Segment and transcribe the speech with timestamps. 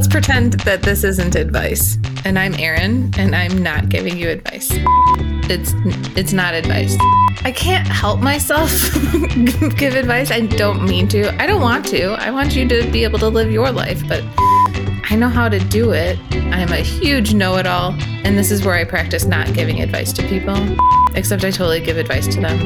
[0.00, 1.98] let's pretend that this isn't advice.
[2.24, 4.70] And I'm Erin, and I'm not giving you advice.
[4.72, 5.74] It's
[6.16, 6.96] it's not advice.
[7.44, 8.70] I can't help myself
[9.76, 10.30] give advice.
[10.30, 11.38] I don't mean to.
[11.38, 12.12] I don't want to.
[12.12, 14.24] I want you to be able to live your life, but
[15.10, 16.18] I know how to do it.
[16.32, 17.94] I'm a huge know-it-all,
[18.24, 20.56] and this is where I practice not giving advice to people.
[21.14, 22.58] Except I totally give advice to them.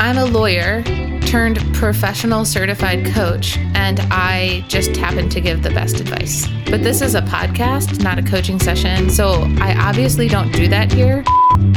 [0.00, 0.82] I'm a lawyer
[1.30, 6.48] turned professional certified coach, and I just happen to give the best advice.
[6.68, 10.92] But this is a podcast, not a coaching session, so I obviously don't do that
[10.92, 11.22] here,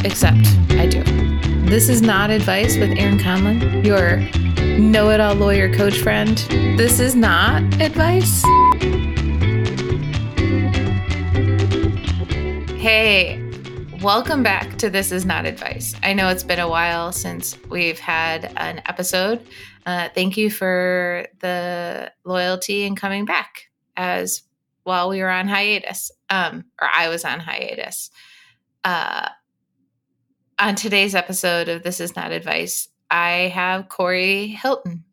[0.04, 1.04] except I do.
[1.70, 4.22] This is not advice with Erin Conlon, your
[4.80, 6.36] know it all lawyer coach friend.
[6.76, 8.42] This is not advice.
[12.80, 13.43] Hey,
[14.04, 15.96] Welcome back to This Is Not Advice.
[16.04, 19.48] I know it's been a while since we've had an episode.
[19.86, 24.44] Uh, thank you for the loyalty and coming back as
[24.84, 28.12] while we were on hiatus, um, or I was on hiatus.
[28.84, 29.30] Uh,
[30.60, 35.06] on today's episode of This Is Not Advice, I have Corey Hilton.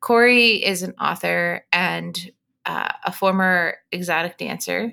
[0.00, 2.18] Corey is an author and
[2.64, 4.90] uh, a former exotic dancer,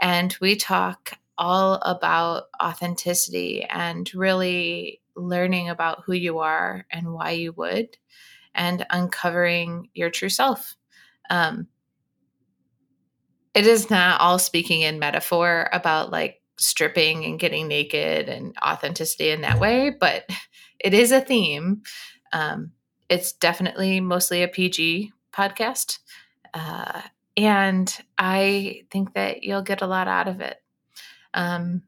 [0.00, 7.30] and we talk all about authenticity and really learning about who you are and why
[7.30, 7.96] you would,
[8.54, 10.76] and uncovering your true self.
[11.30, 11.66] Um,
[13.54, 19.30] it is not all speaking in metaphor about like stripping and getting naked and authenticity
[19.30, 20.28] in that way, but
[20.78, 21.82] it is a theme.
[22.32, 22.72] Um,
[23.08, 25.98] it's definitely mostly a PG podcast.
[26.52, 27.00] Uh,
[27.36, 30.59] and I think that you'll get a lot out of it.
[31.34, 31.82] Um,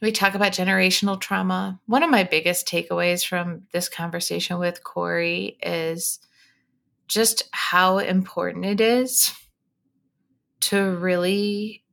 [0.00, 1.80] we talk about generational trauma.
[1.86, 6.18] One of my biggest takeaways from this conversation with Corey is
[7.06, 9.32] just how important it is
[10.60, 11.84] to really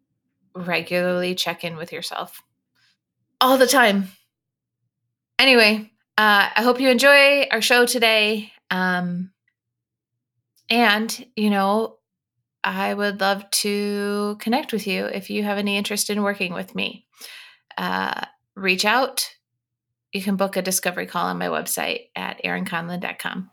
[0.56, 2.42] regularly check in with yourself
[3.40, 4.10] all the time.
[5.38, 8.52] Anyway, uh, I hope you enjoy our show today.
[8.72, 9.32] Um,
[10.70, 11.99] and, you know,
[12.64, 16.76] I would love to connect with you if you have any interest in working with
[16.76, 17.06] me.
[17.78, 18.22] Uh,
[18.56, 19.30] reach out.
[20.12, 23.50] You can book a discovery call on my website at erinconlon.com.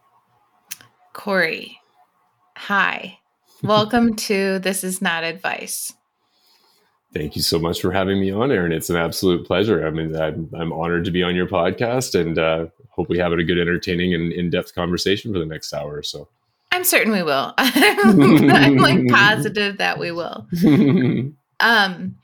[1.12, 1.78] Corey,
[2.56, 3.18] hi.
[3.62, 5.92] Welcome to This Is Not Advice.
[7.14, 8.72] Thank you so much for having me on, Erin.
[8.72, 9.86] It's an absolute pleasure.
[9.86, 13.32] I mean, I'm, I'm honored to be on your podcast and uh, hope we have
[13.32, 16.28] a good, entertaining, and in depth conversation for the next hour or so.
[16.72, 17.54] I'm certain we will.
[17.58, 20.46] I'm like positive that we will.
[21.58, 22.16] Um,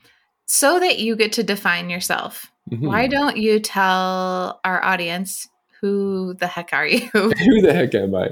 [0.45, 2.51] so that you get to define yourself.
[2.71, 2.85] Mm-hmm.
[2.85, 5.47] Why don't you tell our audience
[5.83, 7.09] who the heck are you?
[7.13, 8.29] who the heck am I?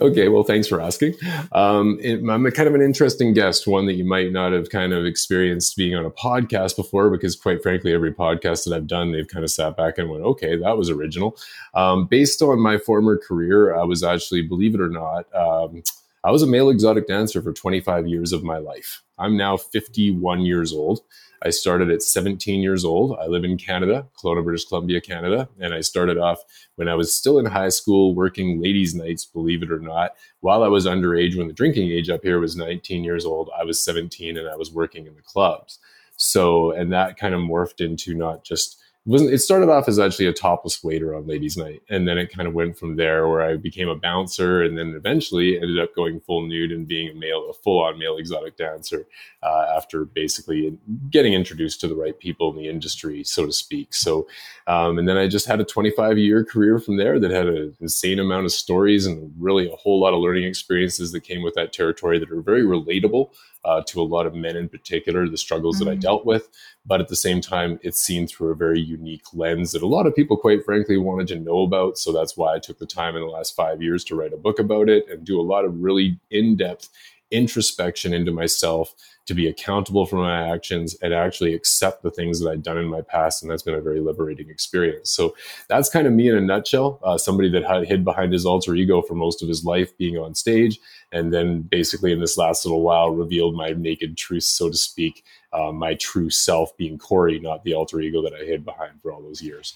[0.00, 1.14] Okay, well, thanks for asking.
[1.52, 4.94] Um, I'm a kind of an interesting guest, one that you might not have kind
[4.94, 9.12] of experienced being on a podcast before, because quite frankly, every podcast that I've done,
[9.12, 11.36] they've kind of sat back and went, okay, that was original.
[11.74, 15.82] Um, based on my former career, I was actually, believe it or not, um,
[16.24, 19.02] I was a male exotic dancer for 25 years of my life.
[19.18, 21.00] I'm now 51 years old.
[21.46, 23.16] I started at 17 years old.
[23.20, 25.48] I live in Canada, Kelowna, British Columbia, Canada.
[25.60, 26.40] And I started off
[26.74, 30.16] when I was still in high school working ladies' nights, believe it or not.
[30.40, 33.62] While I was underage, when the drinking age up here was 19 years old, I
[33.62, 35.78] was 17 and I was working in the clubs.
[36.16, 40.26] So, and that kind of morphed into not just wasn't it started off as actually
[40.26, 43.40] a topless waiter on ladies night and then it kind of went from there where
[43.40, 47.14] i became a bouncer and then eventually ended up going full nude and being a
[47.14, 49.06] male a full-on male exotic dancer
[49.42, 50.76] uh, after basically
[51.08, 53.94] getting introduced to the right people in the industry so to speak.
[53.94, 54.26] So
[54.66, 57.76] um, and then i just had a 25 year career from there that had an
[57.80, 61.54] insane amount of stories and really a whole lot of learning experiences that came with
[61.54, 63.30] that territory that are very relatable
[63.66, 65.86] uh, to a lot of men in particular, the struggles mm-hmm.
[65.86, 66.00] that I mm.
[66.00, 66.48] dealt with.
[66.86, 70.06] But at the same time, it's seen through a very unique lens that a lot
[70.06, 71.98] of people, quite frankly, wanted to know about.
[71.98, 74.36] So that's why I took the time in the last five years to write a
[74.36, 76.88] book about it and do a lot of really in depth
[77.30, 78.94] introspection into myself
[79.26, 82.86] to be accountable for my actions and actually accept the things that I'd done in
[82.86, 83.42] my past.
[83.42, 85.10] And that's been a very liberating experience.
[85.10, 85.34] So
[85.68, 87.00] that's kind of me in a nutshell.
[87.02, 90.16] Uh, somebody that had hid behind his alter ego for most of his life being
[90.16, 90.78] on stage.
[91.10, 95.24] And then basically in this last little while revealed my naked truth, so to speak,
[95.52, 99.12] uh, my true self being Corey, not the alter ego that I hid behind for
[99.12, 99.74] all those years.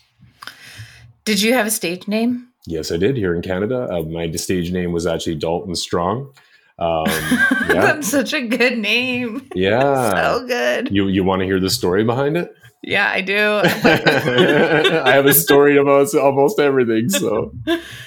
[1.24, 2.48] Did you have a stage name?
[2.66, 3.88] Yes, I did here in Canada.
[3.90, 6.32] Uh, my stage name was actually Dalton Strong.
[6.80, 7.66] Um, yeah.
[7.68, 9.46] That's such a good name.
[9.54, 10.90] Yeah, so good.
[10.90, 12.54] You you want to hear the story behind it?
[12.82, 13.60] Yeah, I do.
[13.64, 17.52] I have a story about almost everything, so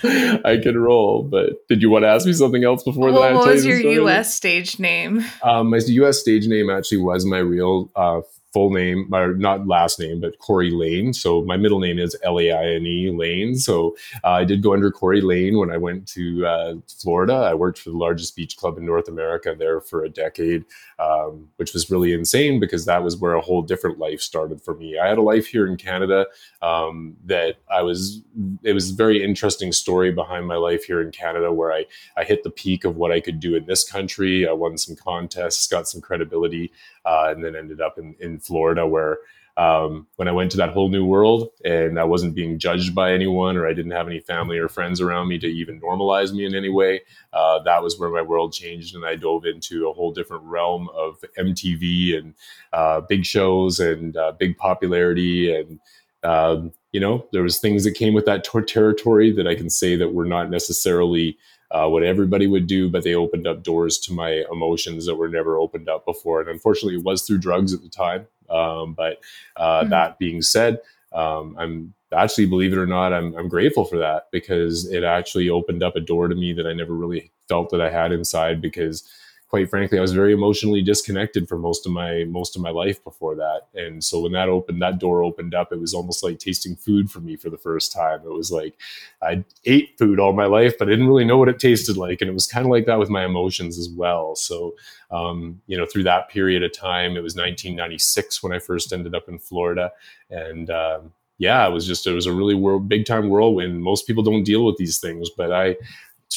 [0.01, 1.21] I can roll.
[1.21, 3.35] But did you want to ask me something else before well, that?
[3.35, 4.33] What was your U.S.
[4.33, 5.23] stage name?
[5.43, 6.19] Um, my U.S.
[6.19, 8.21] stage name actually was my real uh,
[8.53, 11.13] full name, or not last name, but Corey Lane.
[11.13, 13.55] So my middle name is L A I N E Lane.
[13.55, 17.33] So uh, I did go under Corey Lane when I went to uh, Florida.
[17.33, 20.65] I worked for the largest beach club in North America there for a decade,
[20.99, 24.75] um, which was really insane because that was where a whole different life started for
[24.75, 24.97] me.
[24.99, 26.27] I had a life here in Canada
[26.61, 28.21] um, that I was.
[28.63, 31.85] It was a very interesting story behind my life here in Canada, where I
[32.15, 34.47] I hit the peak of what I could do in this country.
[34.47, 36.71] I won some contests, got some credibility,
[37.05, 39.17] uh, and then ended up in in Florida, where
[39.55, 43.13] um, when I went to that whole new world and I wasn't being judged by
[43.13, 46.45] anyone or I didn't have any family or friends around me to even normalize me
[46.45, 47.01] in any way,
[47.33, 50.89] uh, that was where my world changed and I dove into a whole different realm
[50.95, 52.33] of MTV and
[52.71, 55.79] uh, big shows and uh, big popularity and
[56.23, 59.69] um, you know there was things that came with that ter- territory that I can
[59.69, 61.37] say that were not necessarily
[61.69, 65.27] uh, what everybody would do, but they opened up doors to my emotions that were
[65.27, 66.39] never opened up before.
[66.39, 68.27] And unfortunately, it was through drugs at the time.
[68.49, 69.19] Um, but
[69.55, 69.89] uh, mm-hmm.
[69.89, 70.79] that being said,
[71.11, 75.49] um, I'm actually, believe it or not, I'm, I'm grateful for that because it actually
[75.49, 78.61] opened up a door to me that I never really felt that I had inside
[78.61, 79.07] because
[79.53, 83.03] quite frankly, I was very emotionally disconnected for most of my most of my life
[83.03, 83.67] before that.
[83.75, 87.11] And so when that opened, that door opened up, it was almost like tasting food
[87.11, 88.21] for me for the first time.
[88.25, 88.73] It was like
[89.21, 92.19] I ate food all my life, but I didn't really know what it tasted like.
[92.19, 94.33] And it was kind of like that with my emotions as well.
[94.35, 94.73] So
[95.11, 99.13] um, you know, through that period of time, it was 1996 when I first ended
[99.13, 99.91] up in Florida,
[100.31, 103.83] and um, yeah, it was just it was a really big time whirlwind.
[103.83, 105.75] Most people don't deal with these things, but I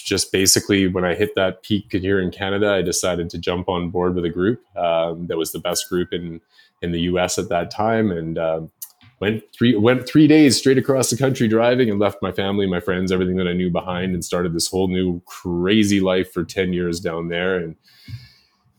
[0.01, 3.91] just basically when I hit that peak here in Canada, I decided to jump on
[3.91, 6.41] board with a group um, that was the best group in
[6.83, 7.39] in the U.S.
[7.39, 8.71] at that time, and um,
[9.21, 12.81] went three went three days straight across the country driving, and left my family, my
[12.81, 16.73] friends, everything that I knew behind, and started this whole new crazy life for ten
[16.73, 17.77] years down there, and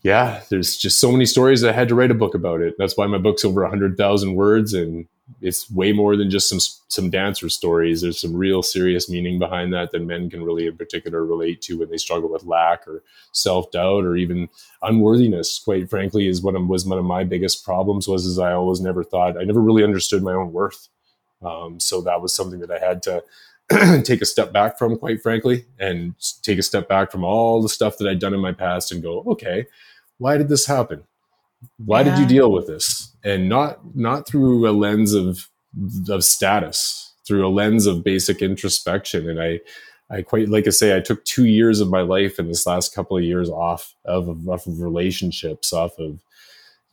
[0.03, 1.63] yeah, there's just so many stories.
[1.63, 2.75] I had to write a book about it.
[2.77, 5.07] That's why my book's over a hundred thousand words, and
[5.41, 8.01] it's way more than just some some dancer stories.
[8.01, 11.79] There's some real serious meaning behind that that men can really, in particular, relate to
[11.79, 13.03] when they struggle with lack or
[13.33, 14.49] self doubt or even
[14.81, 15.59] unworthiness.
[15.59, 18.07] Quite frankly, is what was one of my biggest problems.
[18.07, 20.87] Was is I always never thought I never really understood my own worth.
[21.41, 23.23] Um, so that was something that I had to
[24.03, 27.69] take a step back from, quite frankly, and take a step back from all the
[27.69, 29.67] stuff that I'd done in my past and go, okay,
[30.17, 31.03] why did this happen?
[31.77, 32.15] Why yeah.
[32.15, 33.06] did you deal with this?
[33.23, 35.49] And not not through a lens of
[36.09, 39.29] of status, through a lens of basic introspection.
[39.29, 39.59] And I
[40.09, 42.95] I quite like I say, I took two years of my life in this last
[42.95, 46.23] couple of years off of, off of relationships, off of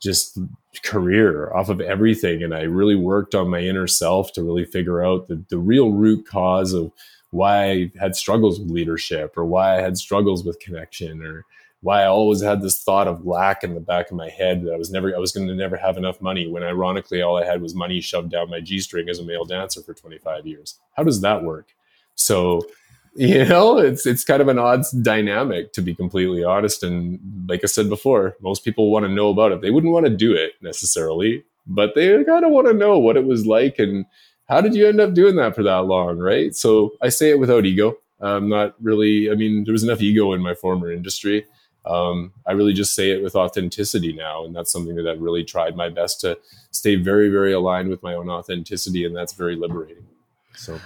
[0.03, 0.39] just
[0.83, 2.43] career, off of everything.
[2.43, 5.93] And I really worked on my inner self to really figure out the, the real
[5.93, 6.93] root cause of
[7.31, 11.45] why I had struggles with leadership or why I had struggles with connection or
[11.85, 14.73] why I always had this thought of lack in the back of my head that
[14.73, 17.45] I was never I was going to never have enough money when ironically all I
[17.45, 20.79] had was money shoved down my G string as a male dancer for 25 years.
[20.97, 21.75] How does that work?
[22.15, 22.63] So,
[23.15, 27.21] you know, it's it's kind of an odd dynamic to be completely honest and
[27.51, 29.61] like I said before, most people want to know about it.
[29.61, 33.19] They wouldn't want to do it necessarily, but they kind of want to know what
[33.19, 34.07] it was like and
[34.49, 36.55] how did you end up doing that for that long, right?
[36.57, 37.99] So, I say it without ego.
[38.23, 41.45] I'm not really I mean, there was enough ego in my former industry
[41.87, 44.45] um, I really just say it with authenticity now.
[44.45, 46.39] And that's something that I've really tried my best to
[46.71, 49.05] stay very, very aligned with my own authenticity.
[49.05, 50.07] And that's very liberating.
[50.55, 50.81] So,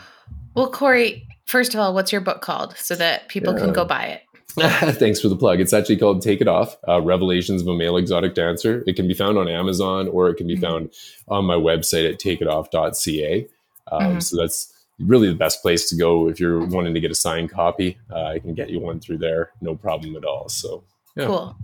[0.54, 3.60] well, Corey, first of all, what's your book called so that people yeah.
[3.60, 4.22] can go buy it?
[4.96, 5.60] Thanks for the plug.
[5.60, 8.82] It's actually called Take It Off uh, Revelations of a Male Exotic Dancer.
[8.86, 10.64] It can be found on Amazon or it can be mm-hmm.
[10.64, 10.90] found
[11.28, 13.46] on my website at takeitoff.ca.
[13.92, 14.18] Um, mm-hmm.
[14.18, 17.50] So that's really the best place to go if you're wanting to get a signed
[17.50, 17.98] copy.
[18.10, 20.48] Uh, I can get you one through there, no problem at all.
[20.48, 20.84] So
[21.16, 21.26] yeah.
[21.26, 21.56] cool.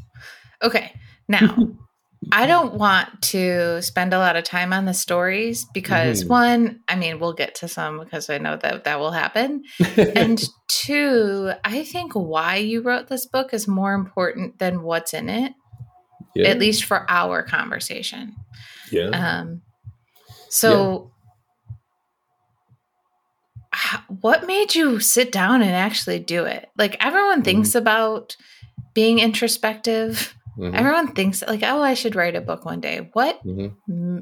[0.62, 0.92] Okay,
[1.28, 1.56] now
[2.32, 6.32] I don't want to spend a lot of time on the stories because mm-hmm.
[6.32, 9.64] one, I mean, we'll get to some because I know that that will happen,
[9.96, 15.28] and two, I think why you wrote this book is more important than what's in
[15.28, 15.52] it.
[16.34, 16.48] Yeah.
[16.48, 18.34] At least for our conversation.
[18.90, 19.10] Yeah.
[19.10, 19.62] Um,
[20.48, 21.12] so
[24.08, 26.68] what made you sit down and actually do it?
[26.76, 27.44] Like everyone mm-hmm.
[27.44, 28.36] thinks about
[28.94, 30.34] being introspective.
[30.58, 30.74] Mm-hmm.
[30.74, 33.10] Everyone thinks like, oh, I should write a book one day.
[33.12, 34.18] What mm-hmm.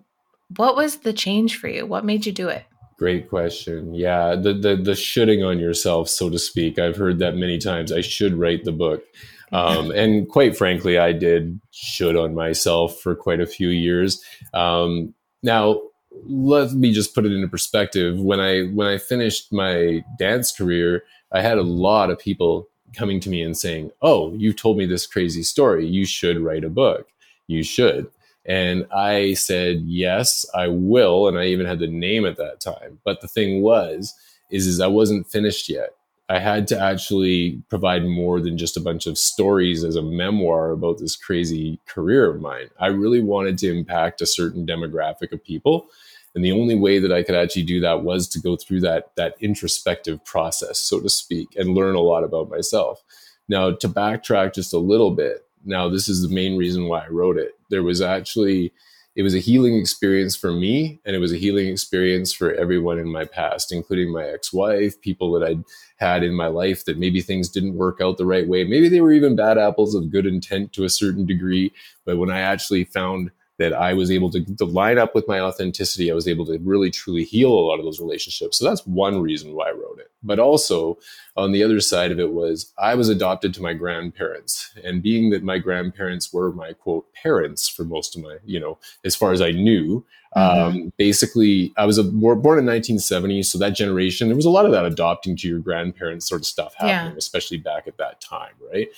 [0.56, 1.86] what was the change for you?
[1.86, 2.64] What made you do it?
[2.98, 3.94] Great question.
[3.94, 6.78] Yeah, the the the shooting on yourself, so to speak.
[6.78, 7.92] I've heard that many times.
[7.92, 9.02] I should write the book.
[9.52, 14.24] Um, and quite frankly, I did should on myself for quite a few years.
[14.54, 15.82] Um, now
[16.24, 18.20] let me just put it into perspective.
[18.20, 23.20] When i when i finished my dance career i had a lot of people coming
[23.20, 25.86] to me and saying oh you told me this crazy story.
[25.86, 27.08] You should write a book.
[27.46, 28.10] You should.
[28.44, 31.28] And i said yes i will.
[31.28, 32.98] And i even had the name at that time.
[33.04, 34.14] But the thing was
[34.50, 35.90] is is i wasn't finished yet
[36.28, 40.70] I had to actually provide more than just a bunch of stories as a memoir
[40.70, 42.70] about this crazy career of mine.
[42.78, 45.88] I really wanted to impact a certain demographic of people.
[46.34, 49.10] And the only way that I could actually do that was to go through that,
[49.16, 53.02] that introspective process, so to speak, and learn a lot about myself.
[53.48, 57.08] Now, to backtrack just a little bit, now this is the main reason why I
[57.08, 57.52] wrote it.
[57.68, 58.72] There was actually
[59.14, 62.98] it was a healing experience for me and it was a healing experience for everyone
[62.98, 65.62] in my past including my ex-wife people that i'd
[66.02, 68.64] had in my life that maybe things didn't work out the right way.
[68.64, 71.72] Maybe they were even bad apples of good intent to a certain degree
[72.04, 73.30] but when i actually found
[73.62, 76.10] that I was able to, to, line up with my authenticity.
[76.10, 78.58] I was able to really truly heal a lot of those relationships.
[78.58, 80.10] So that's one reason why I wrote it.
[80.24, 80.98] But also
[81.36, 84.74] on the other side of it was I was adopted to my grandparents.
[84.82, 88.78] And being that my grandparents were my quote parents for most of my, you know,
[89.04, 90.04] as far as I knew,
[90.36, 90.78] mm-hmm.
[90.78, 93.44] um, basically I was a, born in 1970.
[93.44, 96.46] So that generation, there was a lot of that adopting to your grandparents sort of
[96.46, 97.18] stuff happening, yeah.
[97.18, 98.88] especially back at that time, right?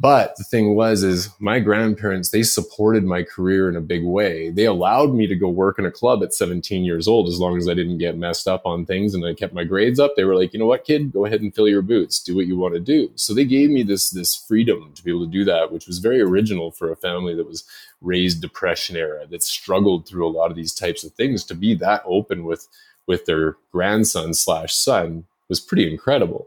[0.00, 4.50] But the thing was, is my grandparents, they supported my career in a big way.
[4.50, 7.58] They allowed me to go work in a club at 17 years old, as long
[7.58, 10.14] as I didn't get messed up on things and I kept my grades up.
[10.14, 12.46] They were like, you know what, kid, go ahead and fill your boots, do what
[12.46, 13.10] you want to do.
[13.16, 15.98] So they gave me this, this freedom to be able to do that, which was
[15.98, 17.64] very original for a family that was
[18.00, 21.74] raised depression era, that struggled through a lot of these types of things to be
[21.74, 22.68] that open with,
[23.08, 26.46] with their grandson slash son was pretty incredible.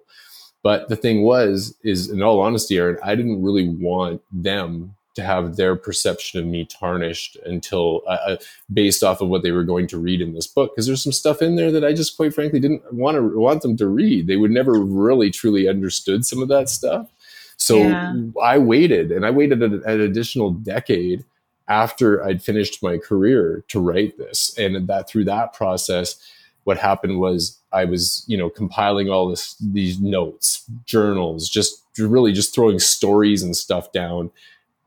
[0.64, 5.24] But the thing was, is in all honesty, Erin, I didn't really want them to
[5.24, 8.38] have their perception of me tarnished until uh, uh
[8.72, 11.12] based off of what they were going to read in this book because there's some
[11.12, 14.28] stuff in there that I just quite frankly didn't want to want them to read.
[14.28, 17.12] They would never really truly understood some of that stuff.
[17.58, 18.16] So yeah.
[18.42, 21.26] I waited and I waited an, an additional decade
[21.68, 26.16] after I'd finished my career to write this and that through that process
[26.64, 32.32] what happened was I was, you know, compiling all this these notes, journals, just really
[32.32, 34.32] just throwing stories and stuff down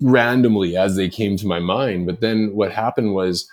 [0.01, 2.07] randomly as they came to my mind.
[2.07, 3.49] But then what happened was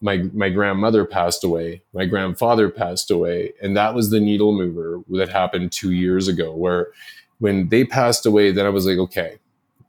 [0.00, 5.02] my my grandmother passed away, my grandfather passed away, and that was the needle mover
[5.10, 6.88] that happened 2 years ago where
[7.38, 9.38] when they passed away then I was like, okay,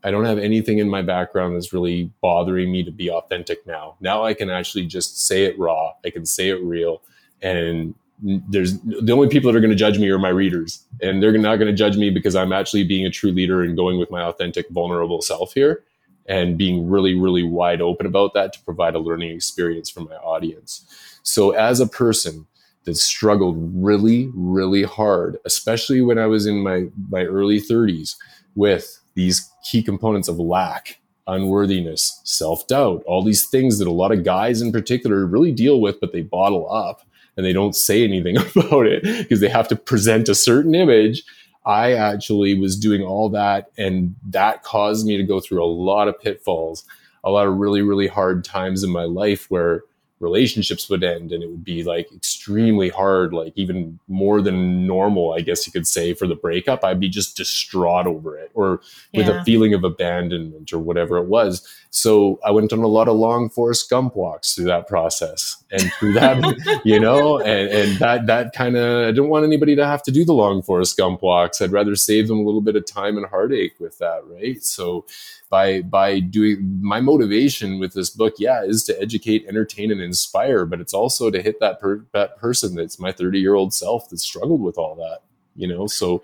[0.03, 3.95] I don't have anything in my background that's really bothering me to be authentic now.
[3.99, 5.93] Now I can actually just say it raw.
[6.05, 7.01] I can say it real
[7.41, 10.83] and there's the only people that are going to judge me are my readers.
[11.01, 13.77] And they're not going to judge me because i'm actually being a true leader and
[13.77, 15.83] going with my authentic vulnerable self here
[16.27, 20.15] and being really really wide open about that to provide a learning experience for my
[20.15, 20.85] audience.
[21.23, 22.45] So as a person
[22.85, 28.15] that struggled really really hard especially when i was in my my early 30s
[28.55, 34.23] with these key components of lack unworthiness self-doubt all these things that a lot of
[34.23, 37.01] guys in particular really deal with but they bottle up
[37.39, 41.23] and they don't say anything about it because they have to present a certain image.
[41.65, 46.09] I actually was doing all that, and that caused me to go through a lot
[46.09, 46.83] of pitfalls,
[47.23, 49.83] a lot of really, really hard times in my life where
[50.19, 55.33] relationships would end and it would be like extremely hard like even more than normal
[55.33, 58.81] i guess you could say for the breakup i'd be just distraught over it or
[59.13, 63.07] with a feeling of abandonment or whatever it was so i went on a lot
[63.07, 67.39] of long Forrest Gump walks through that process and through that you know?
[67.39, 70.33] And, and that that kind of i don't want anybody to have to do the
[70.33, 71.61] long Forrest Gump walks.
[71.61, 74.63] I'd rather save them a little bit of time and heartache with that right?
[74.63, 75.05] So
[75.49, 80.65] by by doing my motivation with this book yeah is to educate entertain and inspire
[80.65, 84.09] but it's also to hit that per, that person that's my 30 year old self
[84.09, 85.19] that struggled with all that
[85.59, 85.85] you know?
[85.87, 86.23] So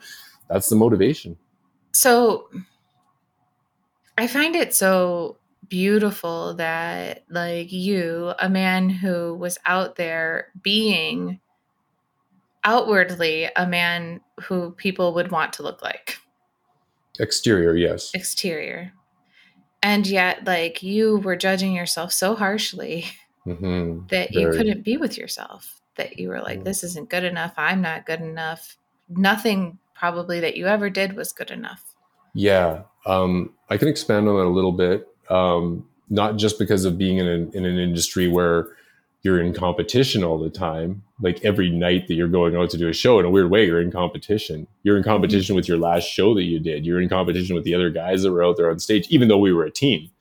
[0.50, 1.38] that's the motivation.
[1.92, 2.50] So
[4.18, 5.36] i find it so
[5.70, 11.40] beautiful that like you a man who was out there being
[12.64, 16.18] outwardly a man who people would want to look like.
[17.20, 18.12] Exterior yes.
[18.14, 18.92] Exterior.
[19.84, 23.06] And yet like you were judging yourself so harshly
[23.46, 24.08] mm-hmm.
[24.08, 24.42] that Very.
[24.42, 26.66] you couldn't be with yourself that you were like mm-hmm.
[26.66, 27.54] this isn't good enough.
[27.58, 28.78] I'm not good enough.
[29.08, 31.96] Nothing probably that you ever did was good enough.
[32.34, 36.98] Yeah um, i can expand on that a little bit um, not just because of
[36.98, 38.70] being in, a, in an industry where
[39.26, 41.02] you're in competition all the time.
[41.20, 43.66] Like every night that you're going out to do a show, in a weird way,
[43.66, 44.68] you're in competition.
[44.84, 45.10] You're in mm-hmm.
[45.10, 46.86] competition with your last show that you did.
[46.86, 49.40] You're in competition with the other guys that were out there on stage, even though
[49.40, 50.12] we were a team.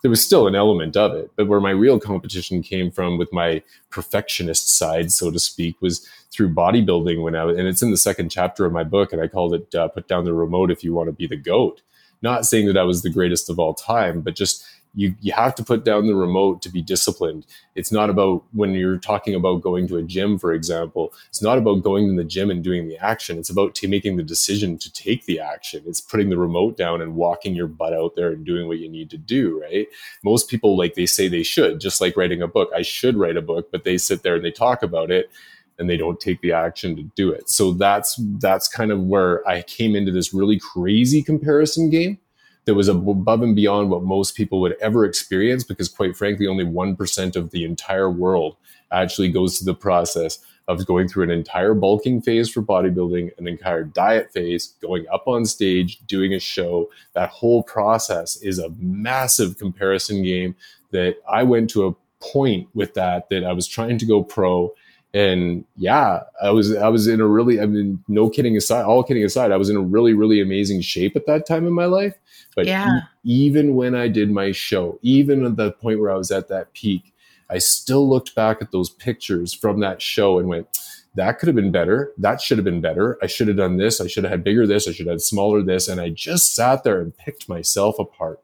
[0.00, 1.30] there was still an element of it.
[1.34, 6.06] But where my real competition came from with my perfectionist side, so to speak, was
[6.30, 9.22] through bodybuilding when I was, and it's in the second chapter of my book, and
[9.22, 11.82] I called it uh, "Put Down the Remote If You Want to Be the Goat."
[12.24, 14.64] Not saying that I was the greatest of all time, but just
[14.94, 17.44] you you have to put down the remote to be disciplined.
[17.74, 21.12] It's not about when you're talking about going to a gym, for example.
[21.28, 23.36] It's not about going to the gym and doing the action.
[23.36, 25.82] It's about t- making the decision to take the action.
[25.86, 28.88] It's putting the remote down and walking your butt out there and doing what you
[28.88, 29.60] need to do.
[29.60, 29.86] Right?
[30.22, 32.70] Most people like they say they should, just like writing a book.
[32.74, 35.30] I should write a book, but they sit there and they talk about it
[35.78, 37.48] and they don't take the action to do it.
[37.48, 42.18] So that's that's kind of where I came into this really crazy comparison game
[42.64, 46.64] that was above and beyond what most people would ever experience because quite frankly only
[46.64, 48.56] 1% of the entire world
[48.90, 53.46] actually goes through the process of going through an entire bulking phase for bodybuilding an
[53.46, 58.70] entire diet phase going up on stage doing a show that whole process is a
[58.78, 60.54] massive comparison game
[60.90, 64.72] that i went to a point with that that i was trying to go pro
[65.14, 69.02] and yeah i was i was in a really i mean no kidding aside all
[69.02, 71.86] kidding aside i was in a really really amazing shape at that time in my
[71.86, 72.14] life
[72.54, 72.88] but yeah.
[72.88, 76.48] e- even when I did my show, even at the point where I was at
[76.48, 77.12] that peak,
[77.50, 80.66] I still looked back at those pictures from that show and went,
[81.14, 82.12] that could have been better.
[82.18, 83.18] That should have been better.
[83.22, 84.00] I should have done this.
[84.00, 84.88] I should have had bigger this.
[84.88, 85.86] I should have had smaller this.
[85.86, 88.40] And I just sat there and picked myself apart.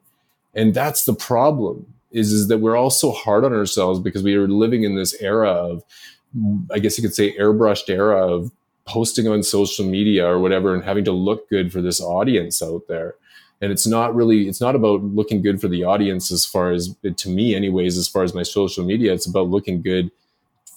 [0.55, 4.35] And that's the problem is, is that we're all so hard on ourselves because we
[4.35, 5.83] are living in this era of,
[6.70, 8.52] I guess you could say airbrushed era of
[8.87, 12.82] posting on social media or whatever and having to look good for this audience out
[12.88, 13.14] there.
[13.60, 16.96] And it's not really it's not about looking good for the audience as far as
[17.16, 19.12] to me anyways as far as my social media.
[19.12, 20.10] It's about looking good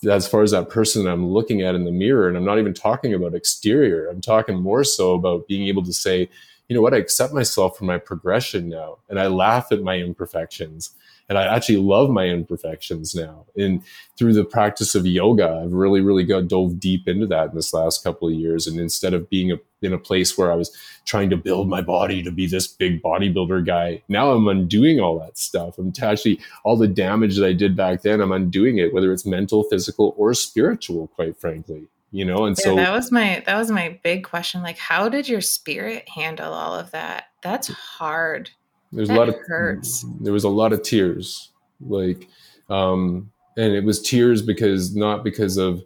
[0.10, 2.27] as far as that person i'm looking at in the mirror.
[2.27, 4.07] And i'm not even talking about exterior.
[4.10, 6.29] I'm talking more so about being able to say
[6.69, 6.93] you know what?
[6.93, 10.91] I accept myself for my progression now and i laugh at my imperfections
[11.30, 13.46] and I actually love my imperfections now.
[13.56, 13.82] And
[14.18, 17.74] through the practice of yoga, I've really, really got dove deep into that in this
[17.74, 18.68] last couple of years.
[18.68, 20.75] And instead of being a, in a place where I was
[21.06, 25.20] trying to build my body to be this big bodybuilder guy, now I'm undoing all
[25.20, 25.77] that stuff.
[25.77, 28.22] I'm actually all the damage that I did back then.
[28.22, 31.07] I'm undoing it, whether it's mental, physical, or spiritual.
[31.07, 34.62] Quite frankly, you know and yeah, so that was my that was my big question
[34.62, 38.51] like how did your spirit handle all of that that's hard
[38.94, 40.06] there's that a lot of hurts.
[40.22, 41.51] There was a lot of tears,
[41.82, 42.27] like,
[42.70, 45.84] um, and it was tears because not because of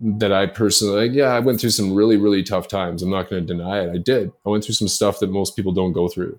[0.00, 1.16] that I personally like.
[1.16, 3.02] Yeah, I went through some really really tough times.
[3.02, 3.90] I'm not going to deny it.
[3.90, 4.32] I did.
[4.44, 6.38] I went through some stuff that most people don't go through.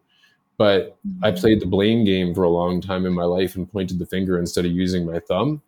[0.57, 1.23] But mm-hmm.
[1.23, 4.05] I played the blame game for a long time in my life and pointed the
[4.05, 5.61] finger instead of using my thumb.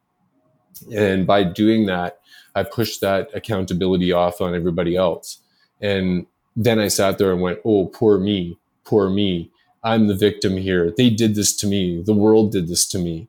[0.95, 2.19] And by doing that,
[2.55, 5.39] I pushed that accountability off on everybody else.
[5.81, 9.51] And then I sat there and went, "Oh, poor me, poor me."
[9.83, 10.93] I'm the victim here.
[10.95, 12.01] They did this to me.
[12.01, 13.27] The world did this to me,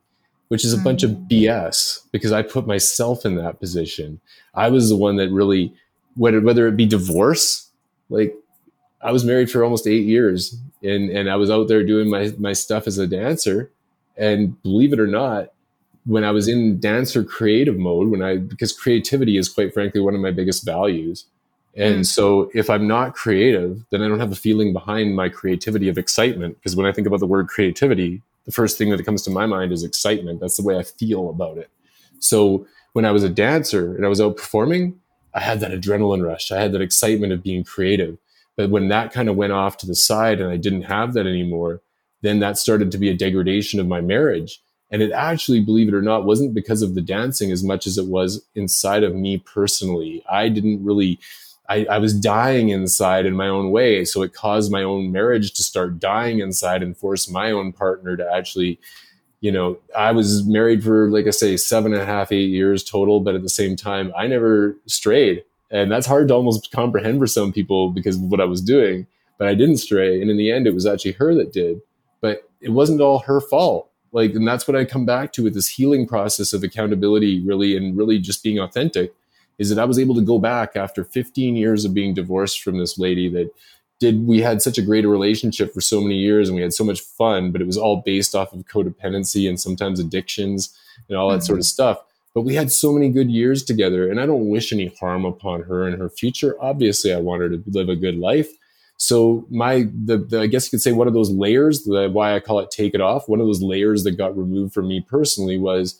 [0.49, 0.83] which is a mm.
[0.83, 4.19] bunch of BS because I put myself in that position.
[4.53, 5.73] I was the one that really,
[6.15, 7.69] whether, whether it be divorce,
[8.09, 8.35] like
[9.01, 12.31] I was married for almost eight years and, and I was out there doing my,
[12.37, 13.71] my stuff as a dancer.
[14.17, 15.53] And believe it or not,
[16.05, 20.15] when I was in dancer creative mode, when I, because creativity is quite frankly one
[20.15, 21.25] of my biggest values
[21.75, 22.05] and mm.
[22.05, 25.97] so if I'm not creative, then I don't have a feeling behind my creativity of
[25.97, 26.55] excitement.
[26.55, 29.45] Because when I think about the word creativity, the first thing that comes to my
[29.45, 30.41] mind is excitement.
[30.41, 31.69] That's the way I feel about it.
[32.19, 34.99] So when I was a dancer and I was out performing,
[35.33, 36.51] I had that adrenaline rush.
[36.51, 38.17] I had that excitement of being creative.
[38.57, 41.25] But when that kind of went off to the side and I didn't have that
[41.25, 41.81] anymore,
[42.21, 44.61] then that started to be a degradation of my marriage.
[44.91, 47.97] And it actually, believe it or not, wasn't because of the dancing as much as
[47.97, 50.21] it was inside of me personally.
[50.29, 51.17] I didn't really
[51.71, 54.03] I, I was dying inside in my own way.
[54.03, 58.17] So it caused my own marriage to start dying inside and force my own partner
[58.17, 58.77] to actually,
[59.39, 62.83] you know, I was married for, like I say, seven and a half, eight years
[62.83, 63.21] total.
[63.21, 65.45] But at the same time, I never strayed.
[65.69, 69.07] And that's hard to almost comprehend for some people because of what I was doing.
[69.37, 70.21] But I didn't stray.
[70.21, 71.81] And in the end, it was actually her that did.
[72.19, 73.89] But it wasn't all her fault.
[74.11, 77.77] Like, and that's what I come back to with this healing process of accountability, really,
[77.77, 79.13] and really just being authentic
[79.61, 82.79] is that I was able to go back after 15 years of being divorced from
[82.79, 83.53] this lady that
[83.99, 86.83] did we had such a great relationship for so many years and we had so
[86.83, 90.75] much fun, but it was all based off of codependency and sometimes addictions
[91.07, 91.45] and all that mm-hmm.
[91.45, 91.99] sort of stuff.
[92.33, 95.61] But we had so many good years together, and I don't wish any harm upon
[95.63, 96.55] her and her future.
[96.59, 98.49] Obviously, I want her to live a good life.
[98.97, 102.33] So my the, the I guess you could say one of those layers, the why
[102.33, 105.01] I call it take it off, one of those layers that got removed from me
[105.01, 105.99] personally was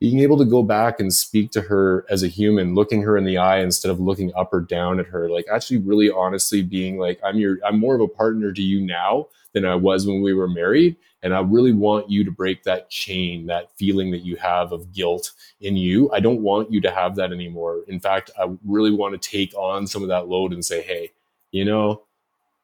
[0.00, 3.24] being able to go back and speak to her as a human looking her in
[3.24, 6.98] the eye instead of looking up or down at her like actually really honestly being
[6.98, 10.22] like i'm your i'm more of a partner to you now than i was when
[10.22, 14.24] we were married and i really want you to break that chain that feeling that
[14.24, 16.10] you have of guilt in you.
[16.12, 17.82] I don't want you to have that anymore.
[17.88, 21.10] In fact i really want to take on some of that load and say hey
[21.50, 22.02] you know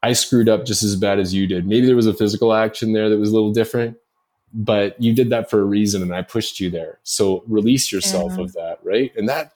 [0.03, 1.67] i screwed up just as bad as you did.
[1.67, 3.97] Maybe there was a physical action there that was a little different
[4.55, 7.01] but you did that for a reason and I pushed you there.
[7.03, 8.45] So release yourself yeah.
[8.45, 9.13] of that, right?
[9.17, 9.53] And that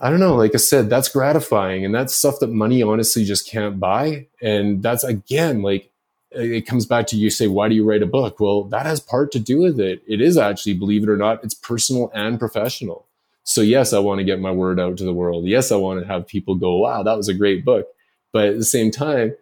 [0.00, 3.46] I don't know, like I said, that's gratifying and that's stuff that money honestly just
[3.46, 4.26] can't buy.
[4.40, 5.90] And that's again like
[6.30, 8.40] it comes back to you say why do you write a book?
[8.40, 10.02] Well, that has part to do with it.
[10.08, 13.06] It is actually believe it or not, it's personal and professional.
[13.44, 15.44] So yes, I want to get my word out to the world.
[15.44, 17.88] Yes, I want to have people go, "Wow, that was a great book."
[18.32, 19.34] But at the same time,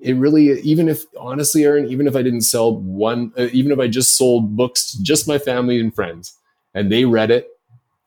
[0.00, 3.78] it really even if honestly erin even if i didn't sell one uh, even if
[3.78, 6.36] i just sold books to just my family and friends
[6.74, 7.48] and they read it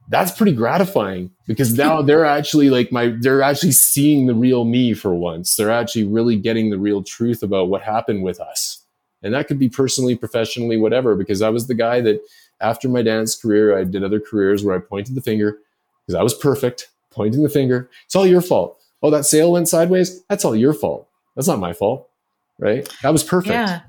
[0.10, 4.94] that's pretty gratifying because now they're actually like my they're actually seeing the real me
[4.94, 5.56] for once.
[5.56, 8.84] They're actually really getting the real truth about what happened with us.
[9.22, 12.22] And that could be personally professionally whatever because i was the guy that
[12.62, 15.58] after my dance career i did other careers where i pointed the finger
[16.06, 17.90] because i was perfect pointing the finger.
[18.06, 18.80] It's all your fault.
[19.02, 20.24] Oh that sale went sideways?
[20.26, 21.09] That's all your fault
[21.40, 22.10] that's not my fault,
[22.58, 22.86] right?
[23.02, 23.54] That was perfect.
[23.54, 23.80] Yeah.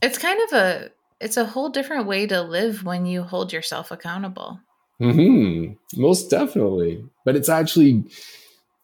[0.00, 3.90] It's kind of a it's a whole different way to live when you hold yourself
[3.90, 4.60] accountable.
[5.00, 5.72] Hmm.
[5.96, 7.04] Most definitely.
[7.24, 8.04] But it's actually,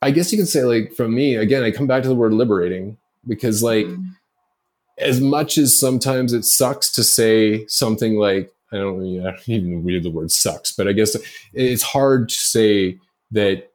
[0.02, 2.32] I guess you could say, like, from me, again, I come back to the word
[2.32, 2.96] liberating
[3.28, 4.04] because, like, mm.
[4.98, 9.84] as much as sometimes it sucks to say something like, I don't, I don't even
[9.84, 11.16] read the word sucks, but I guess
[11.52, 12.98] it's hard to say
[13.30, 13.70] that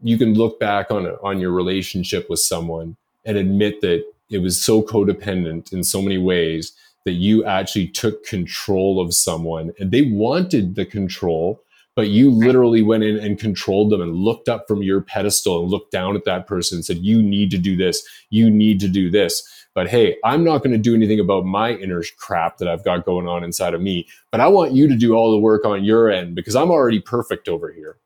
[0.00, 4.60] you can look back on on your relationship with someone and admit that it was
[4.60, 6.72] so codependent in so many ways
[7.04, 11.60] that you actually took control of someone and they wanted the control
[11.96, 15.70] but you literally went in and controlled them and looked up from your pedestal and
[15.70, 18.04] looked down at that person and said you need to do this.
[18.30, 19.42] You need to do this.
[19.74, 23.04] But hey i'm not going to do anything about my inner crap that i've got
[23.04, 25.82] going on inside of me but i want you to do all the work on
[25.82, 27.96] your end because i'm already perfect over here.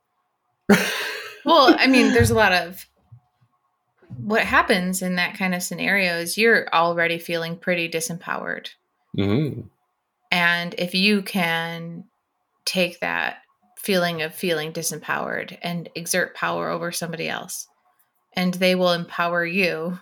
[1.45, 2.87] Well i mean there's a lot of
[4.19, 8.69] what happens in that kind of scenario is you're already feeling pretty disempowered.
[9.17, 9.63] Mm-hmm.
[10.31, 12.05] And if you can
[12.65, 13.39] take that
[13.79, 17.67] feeling of feeling disempowered and exert power over somebody else,
[18.35, 19.99] and they will empower you,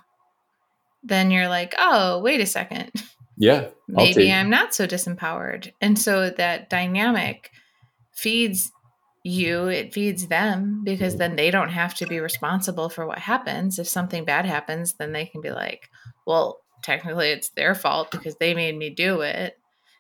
[1.03, 2.91] then you're like, oh, wait a second.
[3.37, 3.69] Yeah.
[3.87, 5.73] Maybe I'm not so disempowered.
[5.81, 7.51] And so that dynamic
[8.13, 8.73] feeds
[9.27, 13.79] you, it feeds them because then they don't have to be responsible for what happens.
[13.79, 15.91] If something bad happens, then they can be like,
[16.27, 19.59] well, technically it's their fault because they made me do it.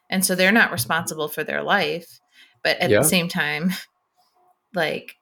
[0.08, 2.20] And so they're not responsible for their life.
[2.62, 3.00] But at yeah.
[3.00, 3.72] the same time,
[4.74, 5.16] like,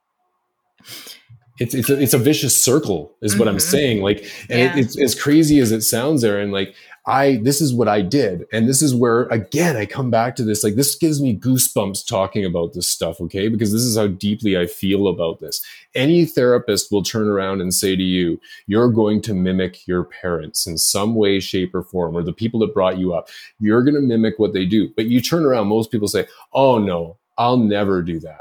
[1.59, 3.55] it's it's a, it's a vicious circle is what mm-hmm.
[3.55, 4.77] i'm saying like and yeah.
[4.77, 6.75] it, it's as crazy as it sounds there and like
[7.07, 8.47] I, this is what I did.
[8.51, 10.65] And this is where, again, I come back to this.
[10.65, 13.49] Like, this gives me goosebumps talking about this stuff, okay?
[13.49, 15.63] Because this is how deeply I feel about this.
[15.95, 20.67] Any therapist will turn around and say to you, you're going to mimic your parents
[20.67, 23.29] in some way, shape, or form, or the people that brought you up.
[23.61, 24.89] You're going to mimic what they do.
[24.97, 28.41] But you turn around, most people say, oh, no, I'll never do that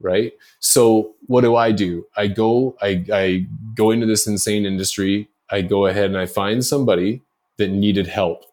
[0.00, 5.28] right so what do i do i go i i go into this insane industry
[5.50, 7.22] i go ahead and i find somebody
[7.58, 8.44] that needed help.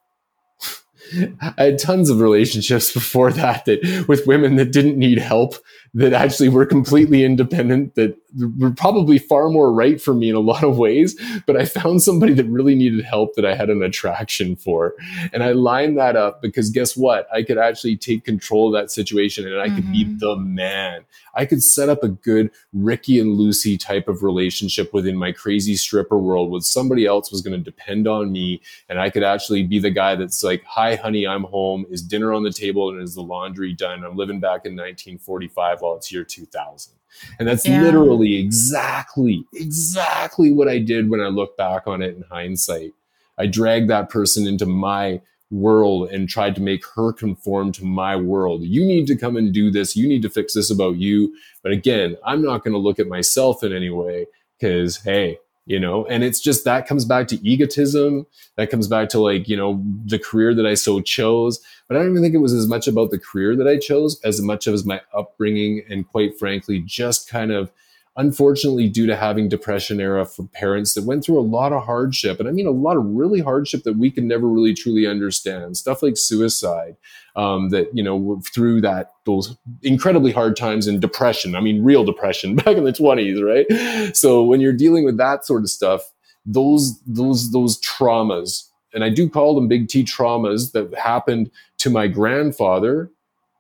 [1.42, 5.56] I had tons of relationships before that that with women that didn't need help
[5.94, 8.18] that actually were completely independent that
[8.60, 12.02] were probably far more right for me in a lot of ways but i found
[12.02, 14.96] somebody that really needed help that i had an attraction for.
[15.34, 17.28] And i lined that up because guess what?
[17.34, 19.76] I could actually take control of that situation and i mm-hmm.
[19.76, 20.18] could be mm-hmm.
[20.18, 21.06] the man.
[21.36, 25.76] I could set up a good ricky and lucy type of relationship within my crazy
[25.76, 29.64] stripper world with somebody else was going to depend on me and i could actually
[29.64, 31.86] be the guy that's like hi honey i'm home.
[31.90, 34.04] Is dinner on the table and is the laundry done?
[34.04, 36.94] I'm living back in 1945 while it's year 2000.
[37.40, 37.82] And that's yeah.
[37.82, 42.94] literally exactly, exactly what I did when I look back on it in hindsight.
[43.38, 48.16] I dragged that person into my world and tried to make her conform to my
[48.16, 48.62] world.
[48.64, 49.96] You need to come and do this.
[49.96, 51.34] You need to fix this about you.
[51.64, 54.28] But again, I'm not going to look at myself in any way
[54.60, 55.40] because, hey,
[55.70, 56.06] you know?
[56.08, 58.26] And it's just that comes back to egotism.
[58.58, 61.62] That comes back to like you know the career that i so chose.
[61.88, 64.20] But i don't even think it was as much about the career that i chose
[64.24, 67.72] as much of as my upbringing and quite frankly just kind of
[68.20, 72.38] unfortunately, due to having depression era for parents that went through a lot of hardship,
[72.40, 75.78] and I mean a lot of really hardship that we can never really truly understand,
[75.78, 76.98] stuff like suicide,
[77.38, 81.56] um, that you know through that those incredibly hard times and depression.
[81.56, 83.66] I mean, real depression back in the twenties, right?
[84.16, 86.12] So when you're dealing with that sort of stuff,
[86.46, 91.90] those those those traumas, and I do call them big T traumas that happened to
[91.90, 93.10] my grandfather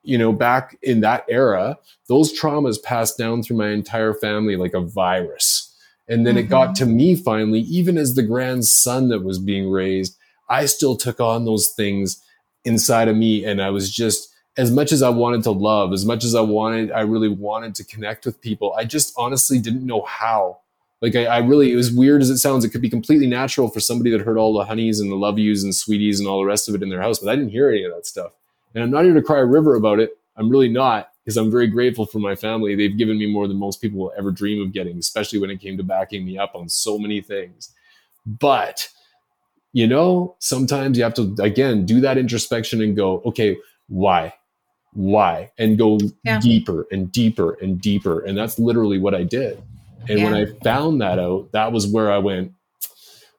[0.04, 4.74] you know, back in that era, those traumas passed down through my entire family like
[4.74, 5.66] a virus.
[6.08, 6.46] And then mm-hmm.
[6.46, 6.86] it got mm-hmm.
[6.86, 10.18] to me finally, even as the grandson that was being raised,
[10.50, 12.24] I still took on those things
[12.66, 13.46] inside of me.
[13.46, 16.42] And I was just, as much as I wanted to love, as much as I
[16.42, 20.60] wanted, I really wanted to connect with people, I just honestly didn't know how.
[21.02, 23.70] Like I, I really, it was weird as it sounds, it could be completely natural
[23.70, 26.40] for somebody that heard all the honeys and the love yous and sweeties and all
[26.40, 28.34] the rest of it in their house, but I didn't hear any of that stuff.
[28.74, 30.18] And I'm not here to cry a river about it.
[30.36, 32.76] I'm really not because I'm very grateful for my family.
[32.76, 35.60] They've given me more than most people will ever dream of getting, especially when it
[35.60, 37.74] came to backing me up on so many things.
[38.26, 38.88] But,
[39.74, 44.34] you know, sometimes you have to, again, do that introspection and go, okay, why?
[44.94, 45.52] Why?
[45.58, 46.40] And go yeah.
[46.40, 48.22] deeper and deeper and deeper.
[48.22, 49.62] And that's literally what I did.
[50.08, 50.26] And yeah.
[50.26, 52.54] when I found that out, that was where I went,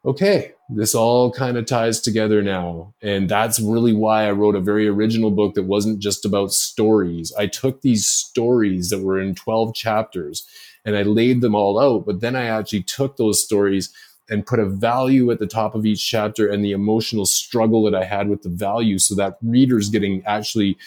[0.04, 2.94] okay, this all kind of ties together now.
[3.02, 7.32] And that's really why I wrote a very original book that wasn't just about stories.
[7.38, 10.46] I took these stories that were in 12 chapters
[10.84, 13.92] and I laid them all out, but then I actually took those stories
[14.30, 17.94] and put a value at the top of each chapter and the emotional struggle that
[17.94, 20.78] I had with the value so that readers getting actually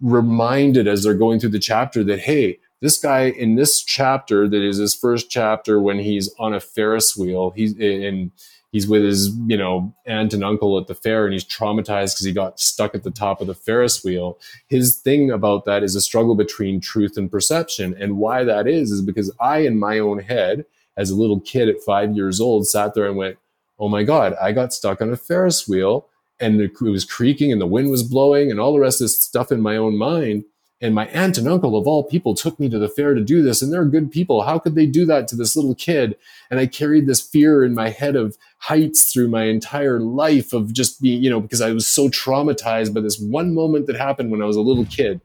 [0.00, 4.62] reminded as they're going through the chapter that, hey, this guy in this chapter that
[4.62, 8.32] is his first chapter when he's on a Ferris wheel, he's in
[8.72, 12.24] he's with his you know aunt and uncle at the fair and he's traumatized because
[12.24, 14.38] he got stuck at the top of the ferris wheel.
[14.68, 18.90] His thing about that is a struggle between truth and perception and why that is
[18.90, 20.64] is because i in my own head
[20.96, 23.38] as a little kid at five years old sat there and went
[23.78, 26.06] oh my god i got stuck on a ferris wheel
[26.40, 29.20] and it was creaking and the wind was blowing and all the rest of this
[29.20, 30.44] stuff in my own mind
[30.80, 33.42] and my aunt and uncle of all people took me to the fair to do
[33.42, 34.42] this and they're good people.
[34.42, 36.16] How could they do that to this little kid?
[36.50, 40.72] And i carried this fear in my head of heights through my entire life of
[40.72, 44.30] just being you know because i was so traumatized by this one moment that happened
[44.30, 45.20] when i was a little kid.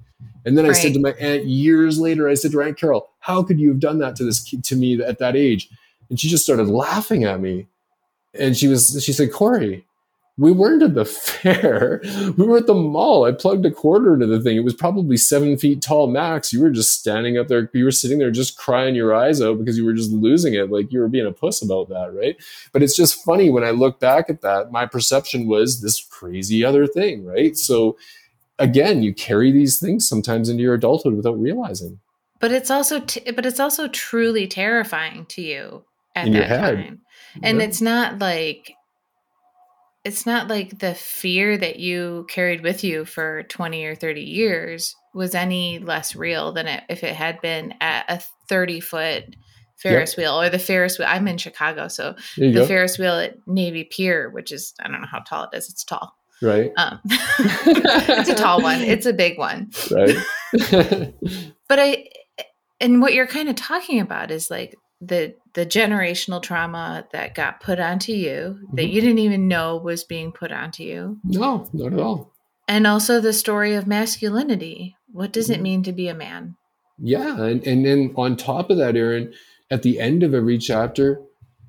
[0.46, 0.76] And then right.
[0.76, 3.70] i said to my aunt years later i said to aunt carol how could you
[3.70, 5.70] have done that to this kid to me at that age?
[6.10, 7.68] And she just started laughing at me.
[8.38, 9.86] And she was she said corey
[10.38, 12.02] we weren't at the fair.
[12.38, 13.26] We were at the mall.
[13.26, 14.58] I plugged a quarter into the thing.
[14.58, 16.52] It was probably seven feet tall max.
[16.52, 17.70] You were just standing up there.
[17.74, 20.70] You were sitting there just crying your eyes out because you were just losing it.
[20.70, 22.36] Like you were being a puss about that, right?
[22.74, 26.66] But it's just funny when I look back at that, my perception was this crazy
[26.66, 27.56] other thing, right?
[27.56, 27.98] So
[28.60, 32.00] again, you carry these things sometimes into your adulthood without realizing.
[32.40, 37.02] But it's also, t- but it's also truly terrifying to you at In that time.
[37.42, 37.66] And yeah.
[37.66, 38.76] it's not like
[40.06, 44.96] it's not like the fear that you carried with you for 20 or 30 years
[45.16, 49.36] was any less real than it, if it had been at a 30 foot
[49.78, 50.18] Ferris yep.
[50.18, 51.08] wheel or the Ferris wheel.
[51.10, 52.66] I'm in Chicago, so the go.
[52.68, 55.70] Ferris wheel at Navy Pier, which is I don't know how tall it is.
[55.70, 56.72] It's tall, right?
[56.78, 58.82] Um, it's a tall one.
[58.82, 60.16] It's a big one, right?
[61.68, 62.08] but I,
[62.80, 67.60] and what you're kind of talking about is like the the generational trauma that got
[67.60, 68.76] put onto you mm-hmm.
[68.76, 71.20] that you didn't even know was being put onto you.
[71.24, 72.34] No, not at all.
[72.68, 74.96] And also the story of masculinity.
[75.12, 75.60] What does mm-hmm.
[75.60, 76.56] it mean to be a man?
[76.98, 79.34] Yeah, and and then on top of that, Erin,
[79.70, 81.22] at the end of every chapter,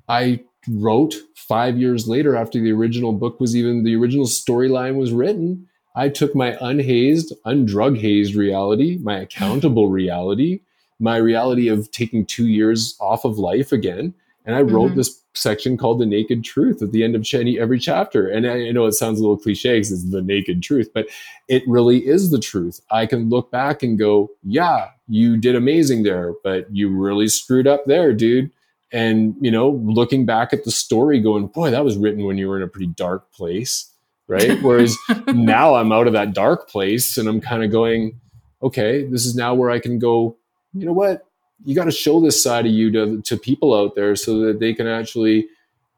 [0.07, 5.11] I wrote five years later after the original book was even the original storyline was
[5.11, 5.67] written.
[5.95, 10.61] I took my unhazed, undrug hazed reality, my accountable reality,
[10.99, 14.13] my reality of taking two years off of life again.
[14.45, 14.97] And I wrote mm-hmm.
[14.97, 18.27] this section called The Naked Truth at the end of Cheney every chapter.
[18.27, 21.07] And I, I know it sounds a little cliche because it's the naked truth, but
[21.47, 22.79] it really is the truth.
[22.89, 27.67] I can look back and go, yeah, you did amazing there, but you really screwed
[27.67, 28.51] up there, dude.
[28.91, 32.47] And, you know, looking back at the story, going, boy, that was written when you
[32.47, 33.93] were in a pretty dark place.
[34.29, 34.57] Right.
[34.61, 38.19] Whereas now I'm out of that dark place and I'm kind of going,
[38.61, 40.37] okay, this is now where I can go
[40.73, 41.25] you know what?
[41.65, 44.59] You got to show this side of you to, to people out there so that
[44.59, 45.47] they can actually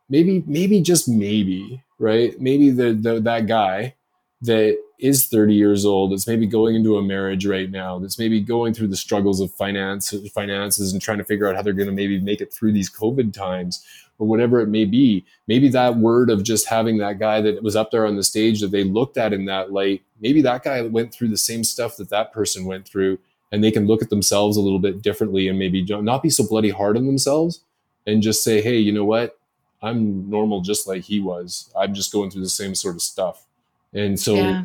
[0.10, 2.40] maybe, maybe just maybe, right?
[2.40, 3.96] Maybe the, the that guy
[4.42, 8.40] that is 30 years old that's maybe going into a marriage right now that's maybe
[8.40, 11.88] going through the struggles of finance finances and trying to figure out how they're going
[11.88, 13.86] to maybe make it through these covid times
[14.18, 17.76] or whatever it may be maybe that word of just having that guy that was
[17.76, 20.82] up there on the stage that they looked at in that light maybe that guy
[20.82, 23.18] went through the same stuff that that person went through
[23.52, 26.48] and they can look at themselves a little bit differently and maybe not be so
[26.48, 27.64] bloody hard on themselves
[28.06, 29.38] and just say, hey, you know what?
[29.82, 31.72] I'm normal just like he was.
[31.76, 33.46] I'm just going through the same sort of stuff.
[33.94, 34.64] And so, yeah.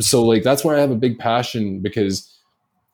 [0.00, 2.38] so like that's why I have a big passion because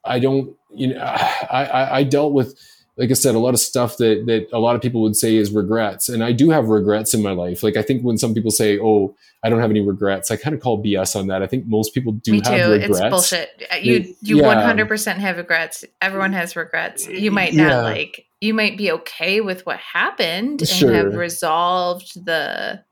[0.05, 2.59] I don't, you know, I, I, I dealt with,
[2.97, 5.35] like I said, a lot of stuff that that a lot of people would say
[5.35, 7.63] is regrets, and I do have regrets in my life.
[7.63, 10.55] Like I think when some people say, "Oh, I don't have any regrets," I kind
[10.55, 11.43] of call BS on that.
[11.43, 12.73] I think most people do Me have too.
[12.73, 13.01] regrets.
[13.01, 13.63] It's bullshit.
[13.73, 15.85] Uh, you you one hundred percent have regrets.
[16.01, 17.09] Everyone has regrets.
[17.09, 17.83] You might not yeah.
[17.83, 18.27] like.
[18.41, 20.93] You might be okay with what happened and sure.
[20.93, 22.85] have resolved the.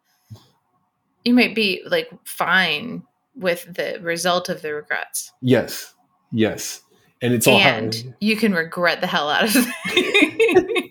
[1.25, 3.05] You might be like fine
[3.37, 5.33] with the result of the regrets.
[5.41, 5.95] Yes.
[6.33, 6.82] Yes
[7.23, 8.15] and it's all and hard.
[8.21, 10.89] you can regret the hell out of it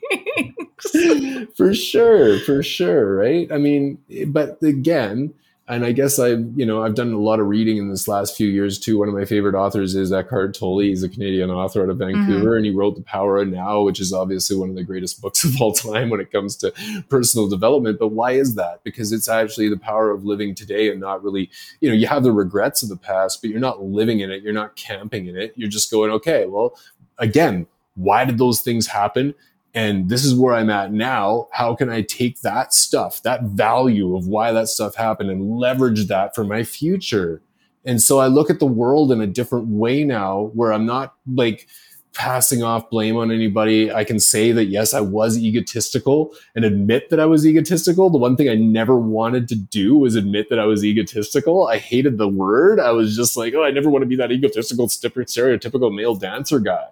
[1.56, 5.34] for sure for sure right i mean but again
[5.68, 8.36] and I guess I've you know I've done a lot of reading in this last
[8.36, 8.98] few years too.
[8.98, 10.80] One of my favorite authors is Eckhart Tolle.
[10.80, 12.20] He's a Canadian author out of mm-hmm.
[12.20, 12.58] Vancouver, mm-hmm.
[12.58, 15.44] and he wrote The Power of Now, which is obviously one of the greatest books
[15.44, 16.74] of all time when it comes to
[17.10, 18.00] personal development.
[18.00, 18.84] But why is that?
[18.84, 22.24] Because it's actually the power of living today and not really you know you have
[22.24, 24.44] the regrets of the past, but you're not living in it.
[24.44, 25.54] You're not camping in it.
[25.56, 26.48] You're just going okay.
[26.48, 26.78] Well,
[27.18, 29.36] again, why did those things happen?
[29.74, 31.48] And this is where I'm at now.
[31.52, 36.08] How can I take that stuff, that value of why that stuff happened and leverage
[36.08, 37.42] that for my future?
[37.86, 41.16] And so I look at the world in a different way now where I'm not
[41.34, 41.68] like
[42.14, 43.92] passing off blame on anybody.
[43.92, 48.10] I can say that yes, I was egotistical and admit that I was egotistical.
[48.10, 51.68] The one thing I never wanted to do was admit that I was egotistical.
[51.68, 52.80] I hated the word.
[52.80, 56.60] I was just like, oh, I never want to be that egotistical, stereotypical male dancer
[56.60, 56.88] guy.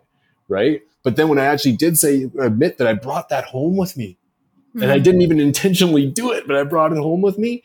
[0.47, 0.81] Right.
[1.03, 4.17] But then when I actually did say, admit that I brought that home with me,
[4.69, 4.83] mm-hmm.
[4.83, 5.03] and I mm-hmm.
[5.03, 7.63] didn't even intentionally do it, but I brought it home with me,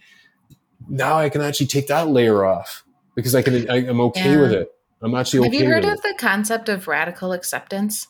[0.89, 4.41] now I can actually take that layer off because I can, I, am okay yeah.
[4.41, 4.69] with it.
[5.03, 5.57] I'm actually okay.
[5.57, 6.03] Have you heard of it.
[6.03, 8.09] the concept of radical acceptance?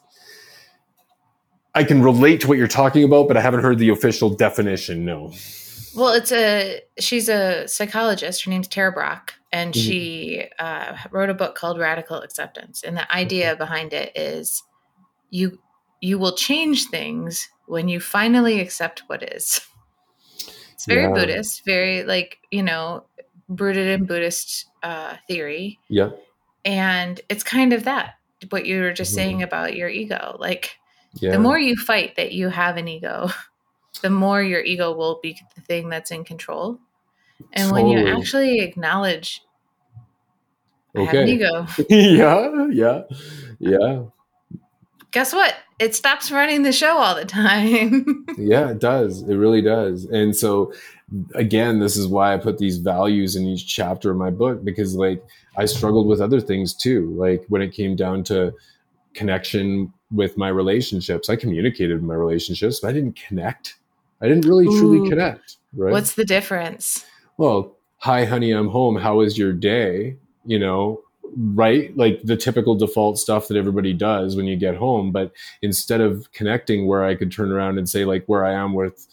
[1.74, 5.04] I can relate to what you're talking about, but I haven't heard the official definition.
[5.04, 5.32] No.
[5.96, 8.44] Well, it's a she's a psychologist.
[8.44, 9.80] Her name's Tara Brach, and mm-hmm.
[9.80, 12.84] she uh, wrote a book called Radical Acceptance.
[12.84, 14.62] And the idea behind it is
[15.35, 15.59] you
[16.01, 19.61] you will change things when you finally accept what is.
[20.73, 21.12] It's very yeah.
[21.12, 23.05] Buddhist, very like, you know,
[23.49, 25.81] rooted in Buddhist uh, theory.
[25.88, 26.11] Yeah.
[26.64, 28.14] And it's kind of that,
[28.51, 29.16] what you were just mm-hmm.
[29.16, 30.37] saying about your ego.
[30.38, 30.77] Like,
[31.14, 31.33] yeah.
[31.33, 33.31] the more you fight that you have an ego,
[34.03, 36.79] the more your ego will be the thing that's in control.
[37.53, 37.83] And totally.
[37.83, 39.42] when you actually acknowledge,
[40.94, 41.05] I okay.
[41.07, 41.66] have an ego.
[41.88, 43.03] yeah, yeah,
[43.59, 44.03] yeah
[45.14, 45.55] guess what?
[45.79, 48.27] It stops running the show all the time.
[48.37, 49.22] yeah, it does.
[49.22, 50.05] It really does.
[50.07, 50.72] And so,
[51.37, 54.96] again, this is why I put these values in each chapter of my book because,
[54.96, 55.24] like,
[55.57, 57.14] I struggled with other things too.
[57.16, 58.53] Like, when it came down to
[59.14, 63.77] connection with my relationships, I communicated with my relationships, but I didn't connect.
[64.20, 65.59] I didn't really Ooh, truly connect.
[65.74, 65.92] Right.
[65.92, 67.07] What's the difference?
[67.37, 68.96] Well, hi, honey, I'm home.
[68.96, 70.16] How was your day?
[70.44, 71.03] You know,
[71.37, 75.32] right like the typical default stuff that everybody does when you get home but
[75.62, 79.06] instead of connecting where i could turn around and say like where i am with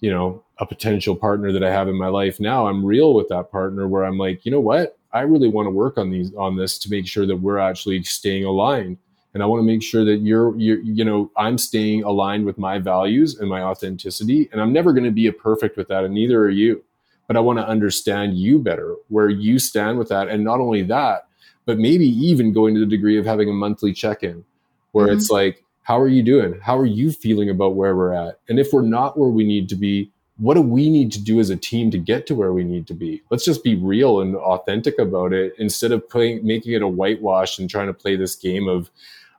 [0.00, 3.28] you know a potential partner that i have in my life now i'm real with
[3.28, 4.98] that partner where i'm like you know what?
[5.14, 8.02] I really want to work on these on this to make sure that we're actually
[8.02, 8.96] staying aligned
[9.34, 12.58] and i want to make sure that you're you're you know i'm staying aligned with
[12.58, 16.04] my values and my authenticity and i'm never going to be a perfect with that
[16.04, 16.82] and neither are you
[17.26, 20.82] but i want to understand you better where you stand with that and not only
[20.82, 21.28] that
[21.64, 24.44] but maybe even going to the degree of having a monthly check-in
[24.92, 25.16] where mm-hmm.
[25.16, 26.60] it's like how are you doing?
[26.60, 28.38] How are you feeling about where we're at?
[28.48, 31.38] And if we're not where we need to be what do we need to do
[31.38, 33.22] as a team to get to where we need to be?
[33.30, 37.58] Let's just be real and authentic about it instead of playing making it a whitewash
[37.58, 38.90] and trying to play this game of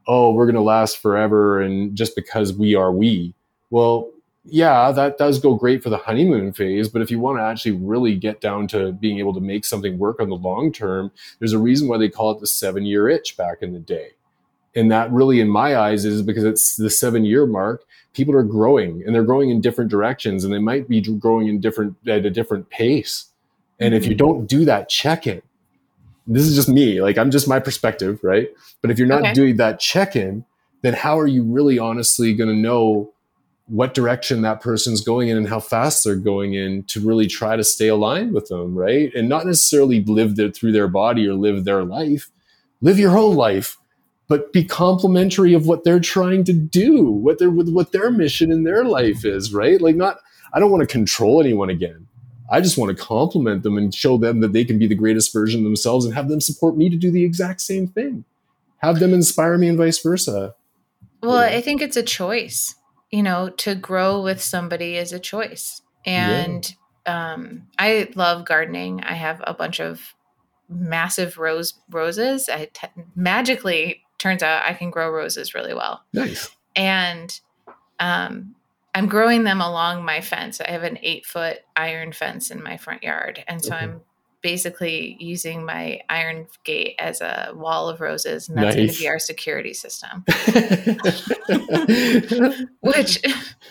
[0.07, 3.33] oh we're going to last forever and just because we are we.
[3.69, 4.11] Well
[4.45, 6.89] yeah, that does go great for the honeymoon phase.
[6.89, 9.97] But if you want to actually really get down to being able to make something
[9.97, 13.07] work on the long term, there's a reason why they call it the seven year
[13.07, 14.11] itch back in the day.
[14.75, 17.83] And that really, in my eyes, is because it's the seven year mark.
[18.13, 21.59] People are growing and they're growing in different directions and they might be growing in
[21.59, 23.25] different at a different pace.
[23.79, 24.17] And if you mm-hmm.
[24.17, 25.41] don't do that check in,
[26.27, 28.49] this is just me, like I'm just my perspective, right?
[28.81, 29.33] But if you're not okay.
[29.33, 30.45] doing that check in,
[30.81, 33.12] then how are you really honestly going to know
[33.67, 37.55] what direction that person's going in and how fast they're going in to really try
[37.55, 39.13] to stay aligned with them, right?
[39.15, 42.29] And not necessarily live their, through their body or live their life.
[42.81, 43.77] Live your whole life,
[44.27, 48.63] but be complimentary of what they're trying to do, what their what their mission in
[48.63, 49.79] their life is, right?
[49.79, 50.17] Like not
[50.53, 52.07] I don't want to control anyone again.
[52.51, 55.31] I just want to compliment them and show them that they can be the greatest
[55.31, 58.25] version of themselves and have them support me to do the exact same thing
[58.83, 60.53] have them inspire me and vice versa.
[61.21, 61.57] Well, yeah.
[61.57, 62.75] I think it's a choice.
[63.13, 65.83] You know, to grow with somebody is a choice.
[66.03, 67.33] And yeah.
[67.33, 69.03] um, I love gardening.
[69.03, 70.15] I have a bunch of
[70.67, 72.49] massive rose roses.
[72.49, 76.03] I t- magically turns out I can grow roses really well.
[76.11, 76.49] Nice.
[76.75, 77.39] And
[77.99, 78.55] um,
[78.95, 80.59] I'm growing them along my fence.
[80.59, 83.43] I have an eight foot iron fence in my front yard.
[83.47, 83.83] And so okay.
[83.85, 84.01] I'm
[84.43, 88.77] basically using my iron gate as a wall of roses, and that's nice.
[88.85, 90.23] going to be our security system.
[92.81, 93.19] Which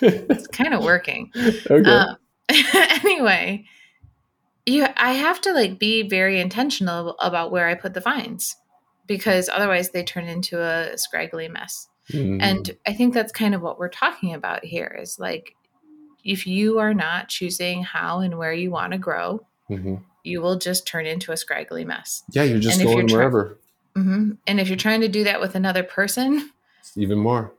[0.01, 1.31] is kind of working.
[1.37, 1.89] Okay.
[1.89, 2.17] Um,
[2.49, 3.67] anyway,
[4.67, 8.57] you I have to like be very intentional about where I put the vines
[9.07, 11.89] because otherwise they turn into a scraggly mess.
[12.11, 12.43] Mm.
[12.43, 15.55] And I think that's kind of what we're talking about here is like
[16.25, 20.57] if you are not choosing how and where you want to grow, mm-hmm you will
[20.57, 22.23] just turn into a scraggly mess.
[22.31, 23.59] Yeah, you're just going you're wherever.
[23.97, 24.33] mm-hmm.
[24.47, 26.51] And if you're trying to do that with another person,
[26.81, 27.53] it's even more.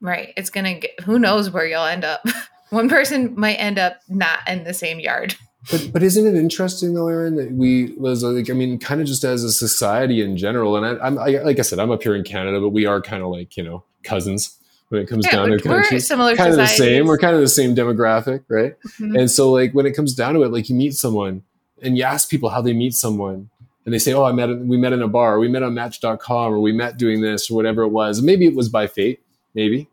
[0.00, 0.32] Right.
[0.36, 2.24] It's going to get, who knows where you'll end up.
[2.70, 5.34] One person might end up not in the same yard.
[5.70, 9.06] But but isn't it interesting though, Erin, that we was like I mean, kind of
[9.06, 12.14] just as a society in general, and I, am like I said, I'm up here
[12.14, 14.56] in Canada, but we are kind of like you know cousins
[14.88, 16.08] when it comes yeah, down to countries.
[16.08, 17.06] Kind of the same.
[17.06, 18.76] We're kind of the same demographic, right?
[19.00, 19.16] Mm-hmm.
[19.16, 21.42] And so like when it comes down to it, like you meet someone
[21.82, 23.50] and you ask people how they meet someone
[23.88, 26.52] and they say, "Oh, I met we met in a bar, we met on Match.com,
[26.52, 29.22] or we met doing this, or whatever it was." Maybe it was by fate,
[29.54, 29.88] maybe,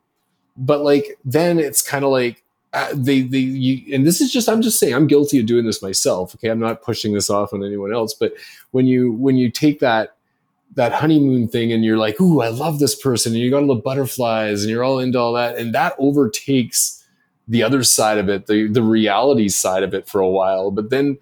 [0.57, 4.49] but like then it's kind of like uh, they they you, and this is just
[4.49, 6.35] I'm just saying I'm guilty of doing this myself.
[6.35, 8.33] Okay, I'm not pushing this off on anyone else, but
[8.71, 10.17] when you when you take that
[10.73, 13.73] that honeymoon thing and you're like, "Ooh, I love this person," and you got all
[13.73, 17.01] the butterflies and you're all into all that, and that overtakes
[17.47, 20.89] the other side of it, the the reality side of it for a while, but
[20.89, 21.17] then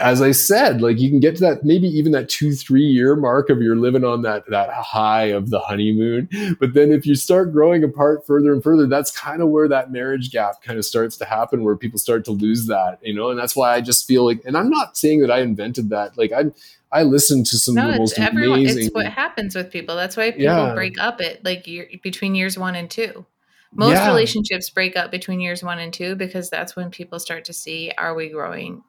[0.00, 3.14] as I said, like you can get to that maybe even that two, three year
[3.14, 6.28] mark of you're living on that that high of the honeymoon.
[6.58, 9.92] But then if you start growing apart further and further, that's kind of where that
[9.92, 13.30] marriage gap kind of starts to happen, where people start to lose that, you know.
[13.30, 16.16] And that's why I just feel like, and I'm not saying that I invented that.
[16.16, 16.46] Like I,
[16.92, 18.86] I listened to some no, of the most everyone, amazing.
[18.86, 19.96] It's what happens with people.
[19.96, 20.74] That's why people yeah.
[20.74, 23.26] break up at like year, between years one and two.
[23.72, 24.08] Most yeah.
[24.08, 27.92] relationships break up between years one and two because that's when people start to see:
[27.96, 28.82] Are we growing?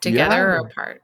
[0.00, 0.42] Together yeah.
[0.42, 1.02] or apart?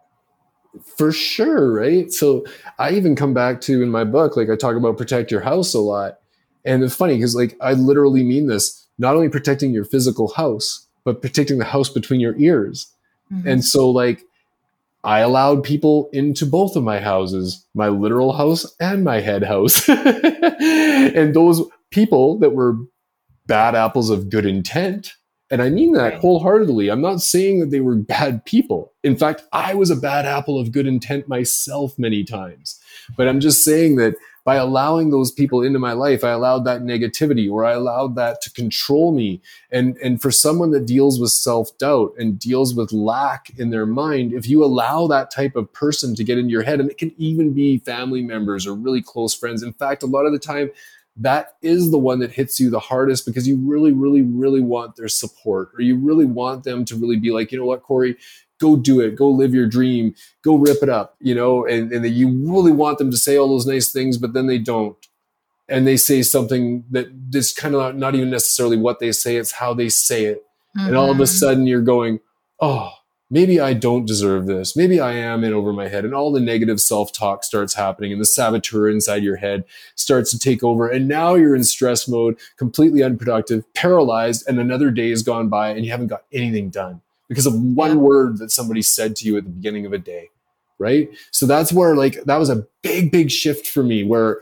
[0.97, 2.13] For sure, right?
[2.13, 2.45] So
[2.79, 5.75] I even come back to in my book, like I talk about protect your house
[5.75, 6.19] a lot.
[6.65, 10.87] And it's funny because like I literally mean this, not only protecting your physical house,
[11.05, 12.93] but protecting the house between your ears.
[13.33, 13.49] Mm-hmm.
[13.49, 14.25] And so like
[15.05, 19.89] I allowed people into both of my houses, my literal house and my head house.
[19.89, 22.77] and those people that were
[23.47, 25.13] bad apples of good intent
[25.51, 26.89] and I mean that wholeheartedly.
[26.89, 28.93] I'm not saying that they were bad people.
[29.05, 32.81] In fact, I was a bad apple of good intent myself many times.
[33.17, 34.17] But I'm just saying that
[34.47, 38.41] by allowing those people into my life, I allowed that negativity or I allowed that
[38.43, 39.43] to control me.
[39.73, 43.87] And, and for someone that deals with self doubt and deals with lack in their
[43.87, 46.97] mind, if you allow that type of person to get into your head, and it
[46.97, 49.65] can even be family members or really close friends.
[49.65, 50.71] In fact, a lot of the time,
[51.19, 54.97] that is the one that hits you the hardest because you really, really, really want
[54.97, 58.17] their support or you really want them to really be like, you know what, Corey,
[58.61, 62.05] go do it, go live your dream, go rip it up, you know, and, and
[62.05, 64.97] that you really want them to say all those nice things, but then they don't.
[65.69, 69.53] And they say something that is kind of not even necessarily what they say, it's
[69.53, 70.45] how they say it.
[70.77, 70.89] Mm-hmm.
[70.89, 71.37] And all of a mm-hmm.
[71.37, 72.21] sudden you're going,
[72.61, 72.93] oh,
[73.31, 74.77] maybe I don't deserve this.
[74.77, 76.05] Maybe I am in over my head.
[76.05, 79.65] And all the negative self talk starts happening, and the saboteur inside your head
[79.95, 80.89] starts to take over.
[80.89, 85.71] And now you're in stress mode, completely unproductive, paralyzed, and another day has gone by
[85.71, 87.97] and you haven't got anything done because of one yeah.
[87.97, 90.31] word that somebody said to you at the beginning of a day.
[90.79, 91.09] Right.
[91.31, 94.41] So that's where, like, that was a big, big shift for me where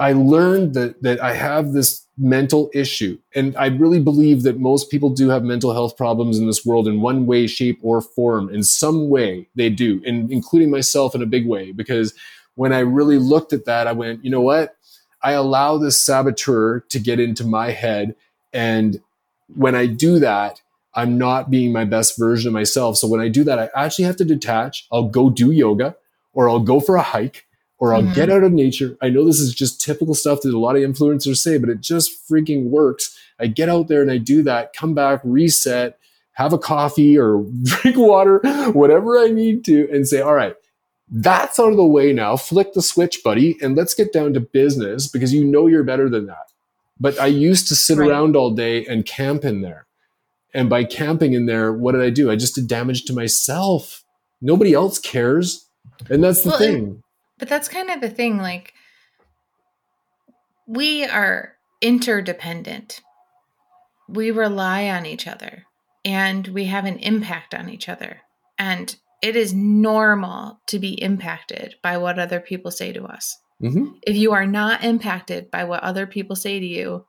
[0.00, 3.18] I learned that, that I have this mental issue.
[3.34, 6.88] And I really believe that most people do have mental health problems in this world
[6.88, 8.52] in one way, shape, or form.
[8.52, 11.72] In some way, they do, and including myself in a big way.
[11.72, 12.14] Because
[12.56, 14.76] when I really looked at that, I went, you know what?
[15.22, 18.14] I allow this saboteur to get into my head.
[18.52, 19.00] And
[19.54, 20.60] when I do that,
[20.94, 22.96] I'm not being my best version of myself.
[22.96, 24.86] So when I do that, I actually have to detach.
[24.92, 25.96] I'll go do yoga
[26.32, 27.46] or I'll go for a hike
[27.78, 28.14] or I'll mm-hmm.
[28.14, 28.96] get out of nature.
[29.02, 31.80] I know this is just typical stuff that a lot of influencers say, but it
[31.80, 33.18] just freaking works.
[33.38, 35.98] I get out there and I do that, come back, reset,
[36.32, 38.40] have a coffee or drink water,
[38.72, 40.54] whatever I need to, and say, all right,
[41.10, 42.36] that's out of the way now.
[42.36, 46.08] Flick the switch, buddy, and let's get down to business because you know you're better
[46.08, 46.50] than that.
[46.98, 48.08] But I used to sit right.
[48.08, 49.86] around all day and camp in there.
[50.54, 52.30] And by camping in there, what did I do?
[52.30, 54.04] I just did damage to myself.
[54.40, 55.68] Nobody else cares.
[56.08, 57.03] And that's the well, thing
[57.38, 58.74] but that's kind of the thing like
[60.66, 63.00] we are interdependent.
[64.08, 65.64] We rely on each other
[66.04, 68.20] and we have an impact on each other.
[68.58, 73.38] And it is normal to be impacted by what other people say to us.
[73.62, 73.86] Mm-hmm.
[74.02, 77.06] If you are not impacted by what other people say to you,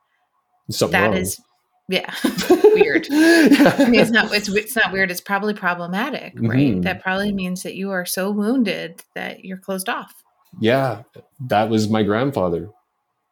[0.70, 1.18] Something that wrong.
[1.18, 1.40] is
[1.88, 2.12] yeah
[2.74, 3.08] weird.
[3.12, 5.12] I mean, it's not it's, it's not weird.
[5.12, 6.76] It's probably problematic, right?
[6.76, 6.84] Mhm.
[6.84, 10.14] That probably means that you are so wounded that you're closed off,
[10.60, 11.04] yeah,
[11.48, 12.70] that was my grandfather.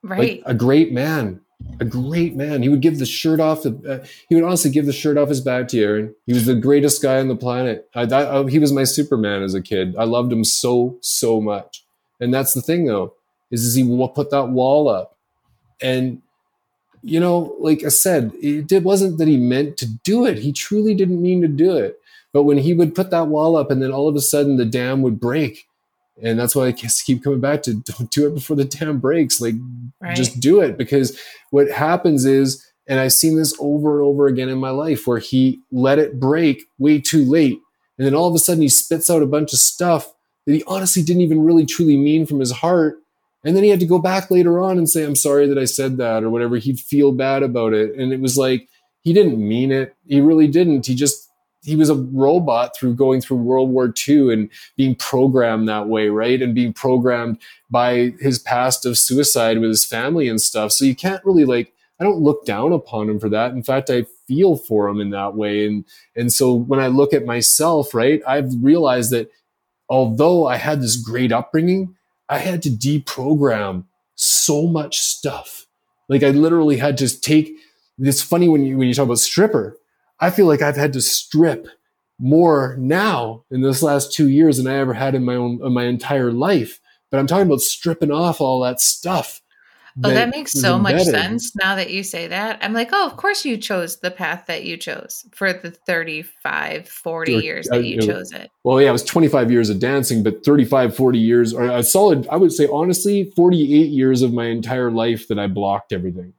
[0.04, 0.38] right?
[0.38, 1.40] Like a great man,
[1.80, 2.62] a great man.
[2.62, 3.64] He would give the shirt off.
[3.64, 6.14] The, uh, he would honestly give the shirt off his back to Aaron.
[6.26, 7.90] He was the greatest guy on the planet.
[7.96, 9.96] I, that, uh, he was my Superman as a kid.
[9.98, 11.86] I loved him so so much.
[12.20, 13.14] And that's the thing, though,
[13.52, 13.84] is, is he
[14.14, 15.18] put that wall up,
[15.82, 16.22] and
[17.04, 20.40] you know, like I said, it wasn't that he meant to do it.
[20.40, 22.00] He truly didn't mean to do it.
[22.32, 24.66] But when he would put that wall up, and then all of a sudden the
[24.66, 25.68] dam would break,
[26.22, 29.00] and that's why I guess keep coming back to don't do it before the dam
[29.00, 29.42] breaks.
[29.42, 29.56] Like
[30.02, 30.16] right.
[30.16, 31.20] just do it because
[31.52, 35.20] what happens is and i've seen this over and over again in my life where
[35.20, 37.60] he let it break way too late
[37.98, 40.14] and then all of a sudden he spits out a bunch of stuff
[40.46, 42.98] that he honestly didn't even really truly mean from his heart
[43.44, 45.66] and then he had to go back later on and say i'm sorry that i
[45.66, 48.68] said that or whatever he'd feel bad about it and it was like
[49.02, 51.30] he didn't mean it he really didn't he just
[51.64, 56.10] he was a robot through going through world war ii and being programmed that way
[56.10, 57.38] right and being programmed
[57.70, 60.72] by his past of suicide with his family and stuff.
[60.72, 63.52] So you can't really like I don't look down upon him for that.
[63.52, 65.66] In fact, I feel for him in that way.
[65.66, 65.86] And
[66.16, 69.32] and so when I look at myself, right, I've realized that
[69.90, 71.96] although I had this great upbringing,
[72.34, 75.68] I had to deprogram so much stuff.
[76.10, 77.56] Like I literally had to take
[78.00, 79.78] it's funny when you when you talk about stripper,
[80.20, 81.68] I feel like I've had to strip
[82.20, 85.74] more now in this last two years than I ever had in my own in
[85.74, 86.80] my entire life.
[87.12, 89.43] But I'm talking about stripping off all that stuff.
[90.04, 92.60] Oh, that makes was so much sense now that you say that.
[92.62, 96.88] I'm like, oh, of course you chose the path that you chose for the 35,
[96.88, 98.50] 40 Or- years that you it- chose it.
[98.64, 102.28] Well, yeah, it was 25 years of dancing, but 35, 40 years, or a solid,
[102.30, 106.34] I would say honestly, 48 years of my entire life that I blocked everything.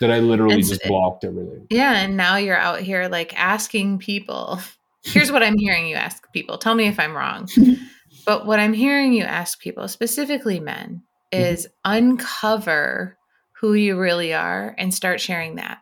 [0.00, 1.66] That I literally And just eh, blocked everything.
[1.70, 1.92] Yeah.
[2.00, 4.58] And now you're out here like asking people.
[5.04, 6.58] Here's what I'm hearing you ask people.
[6.58, 7.48] Tell me if I'm wrong.
[8.26, 11.02] but what I'm hearing you ask people, specifically men,
[11.32, 11.54] Mm-hmm.
[11.54, 13.16] is uncover
[13.60, 15.78] who you really are and start sharing that.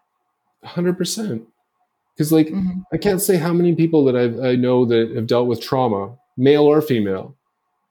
[0.64, 1.42] 100%.
[2.14, 2.84] Because, like, Mhm.
[2.92, 6.16] I can't say how many people that I've, I know that have dealt with trauma,
[6.36, 7.36] male or female.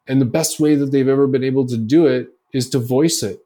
[0.07, 3.23] And the best way that they've ever been able to do it is to voice
[3.23, 3.39] it.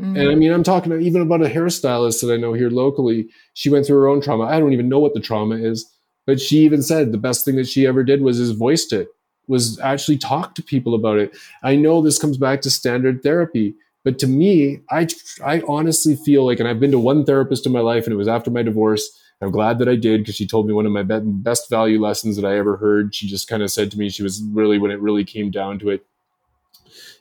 [0.00, 0.18] Mhm.
[0.18, 3.28] And I mean, I'm talking even about a hairstylist that I know here locally.
[3.54, 4.44] She went through her own trauma.
[4.44, 5.88] I don't even know what the trauma is,
[6.26, 9.08] but she even said the best thing that she ever did was is voiced it,
[9.50, 11.36] was actually talk to people about it.
[11.62, 13.74] I know this comes back to standard therapy,
[14.04, 15.08] but to me, I
[15.44, 18.16] I honestly feel like, and I've been to one therapist in my life, and it
[18.16, 19.10] was after my divorce.
[19.42, 22.00] I'm glad that I did because she told me one of my be- best value
[22.00, 23.14] lessons that I ever heard.
[23.14, 25.78] She just kind of said to me, she was really when it really came down
[25.78, 26.04] to it,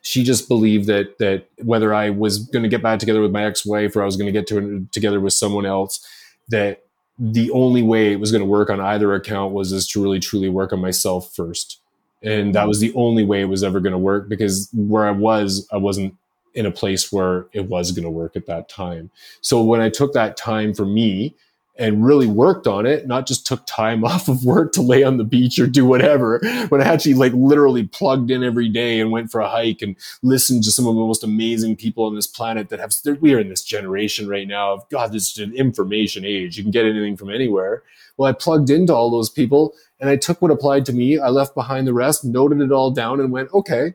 [0.02, 3.46] she just believed that that whether I was going to get back together with my
[3.46, 6.06] ex-wife or I was going to get to, together with someone else,
[6.50, 6.84] that
[7.18, 10.20] the only way it was going to work on either account was is to really
[10.20, 11.82] truly work on myself first,
[12.22, 15.12] and that was the only way it was ever going to work because where I
[15.12, 16.16] was, I wasn't
[16.54, 19.10] in a place where it was going to work at that time.
[19.42, 21.36] So when I took that time for me
[21.80, 25.18] and really worked on it, not just took time off of work to lay on
[25.18, 29.12] the beach or do whatever, but I actually like literally plugged in every day and
[29.12, 32.28] went for a hike and listened to some of the most amazing people on this
[32.28, 35.56] planet that have, we are in this generation right now of God, this is an
[35.56, 36.58] information age.
[36.58, 37.84] You can get anything from anywhere.
[38.18, 41.18] Well, I plugged into all those people and I took what applied to me.
[41.18, 43.94] I left behind the rest, noted it all down and went, okay,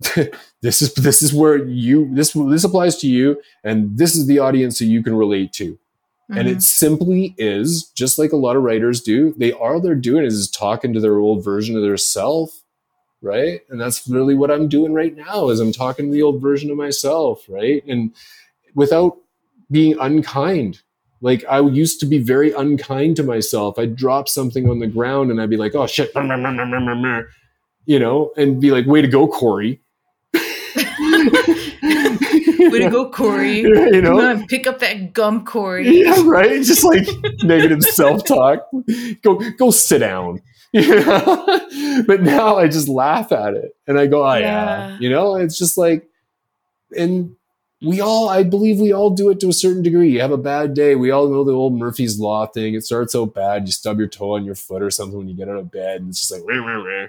[0.60, 3.40] this is, this is where you, this, this applies to you.
[3.64, 5.78] And this is the audience that you can relate to.
[6.30, 6.60] And it mm-hmm.
[6.60, 9.34] simply is just like a lot of writers do.
[9.38, 12.50] They all they're doing is, is talking to their old version of their self,
[13.22, 13.62] right?
[13.70, 15.48] And that's really what I'm doing right now.
[15.48, 17.82] Is I'm talking to the old version of myself, right?
[17.86, 18.14] And
[18.74, 19.16] without
[19.70, 20.82] being unkind.
[21.20, 23.78] Like I used to be very unkind to myself.
[23.78, 26.12] I'd drop something on the ground and I'd be like, "Oh shit,"
[27.86, 29.80] you know, and be like, "Way to go, Corey."
[32.72, 33.60] Way to go, Corey.
[33.60, 35.88] you know, Come on, pick up that gum, Corey.
[35.98, 36.62] Yeah, right.
[36.62, 37.06] Just like
[37.42, 38.66] negative self-talk.
[39.22, 40.40] Go, go sit down.
[40.72, 42.04] You know?
[42.06, 44.88] but now I just laugh at it and I go, oh yeah.
[44.88, 44.98] Yeah.
[45.00, 46.08] You know, it's just like,
[46.96, 47.34] and
[47.80, 50.10] we all, I believe we all do it to a certain degree.
[50.10, 50.94] You have a bad day.
[50.94, 52.74] We all know the old Murphy's Law thing.
[52.74, 53.66] It starts out bad.
[53.66, 56.00] You stub your toe on your foot or something when you get out of bed.
[56.00, 57.00] And it's just like, "Rah, rah, rah."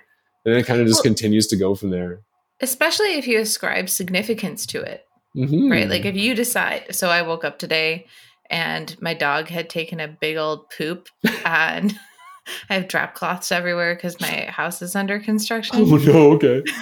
[0.45, 2.21] and then it kind of just Well- continues to go from there.
[2.61, 5.05] Especially if you ascribe significance to it.
[5.35, 5.71] Mhm.
[5.71, 5.89] right?
[5.89, 8.07] Like if you decide, so I woke up today
[8.49, 11.07] and my dog had taken a big old poop
[11.45, 11.97] and
[12.69, 15.77] I have drop cloths everywhere because my house is under construction.
[15.79, 16.63] oh no, okay.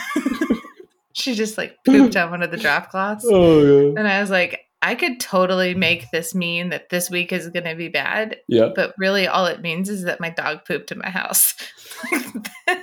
[1.14, 3.26] She just like pooped on one of the drop cloths.
[3.28, 3.93] Oh yeah.
[3.98, 7.65] And I was like, I could totally make this mean that this week is going
[7.65, 8.38] to be bad.
[8.47, 8.69] Yeah.
[8.73, 11.53] But really, all it means is that my dog pooped in my house.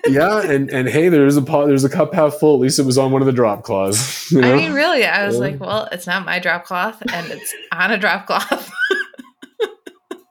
[0.09, 2.55] Yeah, and and hey, there's a pot, there's a cup half full.
[2.57, 4.31] At least it was on one of the drop cloths.
[4.33, 5.41] you I mean, really, I was Yeah.
[5.41, 8.71] like, well, it's not my drop cloth and it's on a drop cloth.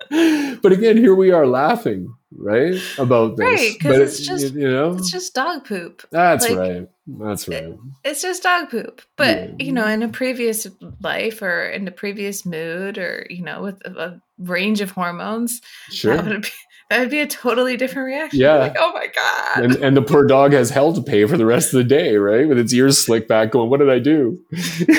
[0.61, 2.13] but again, here we are laughing,
[2.44, 3.46] right, about this.
[3.46, 6.04] Right, 'cause But it's it- just- you know it's just dog poop.
[6.12, 6.88] that's like- right.
[7.06, 7.74] That's right.
[8.06, 9.02] It's just dog poop.
[9.18, 9.66] But, Yeah.
[9.66, 10.66] you know, in a previous
[11.02, 15.60] life or in a previous mood or, you know, with a, a range of hormones,
[15.91, 16.16] Sure.
[16.16, 16.46] that, would
[16.90, 18.40] that would be a totally different reaction.
[18.40, 18.56] Yeah.
[18.56, 19.64] Like, oh my God.
[19.64, 22.18] And, and the poor dog has hell to pay for the rest of the day,
[22.18, 22.48] right?
[22.48, 24.40] With its ears slicked back, going, "What did I do?"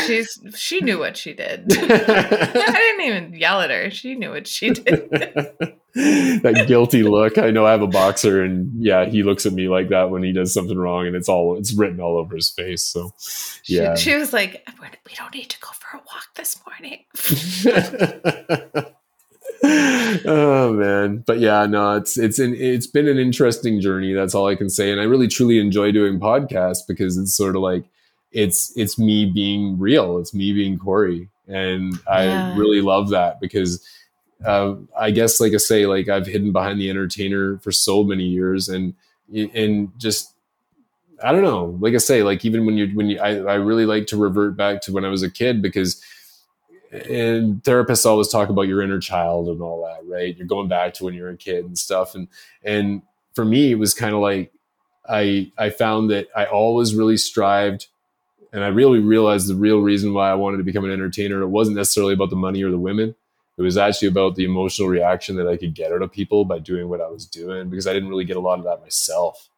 [0.07, 1.66] She's she knew what she did.
[1.78, 3.91] I didn't even yell at her.
[3.91, 5.09] She knew what she did.
[5.95, 7.39] that guilty look.
[7.39, 10.22] I know I have a boxer, and yeah, he looks at me like that when
[10.22, 12.82] he does something wrong, and it's all it's written all over his face.
[12.82, 13.12] So,
[13.62, 13.95] She, yeah.
[13.95, 17.05] she was like, "We don't need to go for a walk this morning."
[19.64, 24.12] Oh man, but yeah, no, it's it's an it's been an interesting journey.
[24.12, 27.56] That's all I can say, and I really truly enjoy doing podcasts because it's sort
[27.56, 27.84] of like
[28.32, 30.18] it's it's me being real.
[30.18, 32.52] It's me being Corey, and I Yeah.
[32.56, 33.82] really love that because
[34.44, 38.24] uh, I guess, like I say, like I've hidden behind the entertainer for so many
[38.24, 38.94] years, and
[39.54, 40.34] and just
[41.22, 41.76] I don't know.
[41.80, 44.56] Like I say, like even when you when you, I I really like to revert
[44.56, 46.02] back to when I was a kid because
[46.95, 50.36] and therapists always talk about your inner child and all that, right?
[50.36, 52.14] You're going back to when you're a kid and stuff.
[52.14, 52.28] And
[52.62, 53.03] and
[53.34, 54.53] for me, it was kind of like
[55.09, 57.88] I I found that I always really strived,
[58.53, 61.42] and I really realized the real reason why I wanted to become an entertainer.
[61.42, 63.14] It wasn't necessarily about the money or the women.
[63.57, 66.59] It was actually about the emotional reaction that I could get out of people by
[66.59, 69.49] doing what I was doing because I didn't really get a lot of that myself.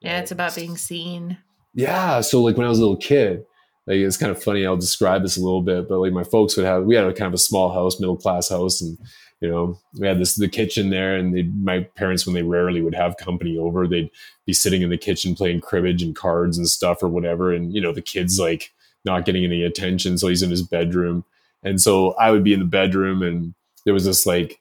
[0.00, 1.38] Yeah, it's about being seen.
[1.74, 2.20] Yeah.
[2.22, 3.44] So like when I was a little kid,
[3.86, 4.66] like it's kind of funny.
[4.66, 7.12] I'll describe this a little bit, but like my folks would have, we had a
[7.12, 8.98] kind of a small house, middle class house, and
[9.40, 12.94] you know we had this the kitchen there, and my parents when they rarely would
[12.94, 14.10] have company over, they'd
[14.46, 17.80] be sitting in the kitchen playing cribbage and cards and stuff or whatever, and you
[17.80, 18.72] know the kids like
[19.04, 21.24] not getting any attention, so he's in his bedroom,
[21.62, 24.60] and so I would be in the bedroom, and there was this like,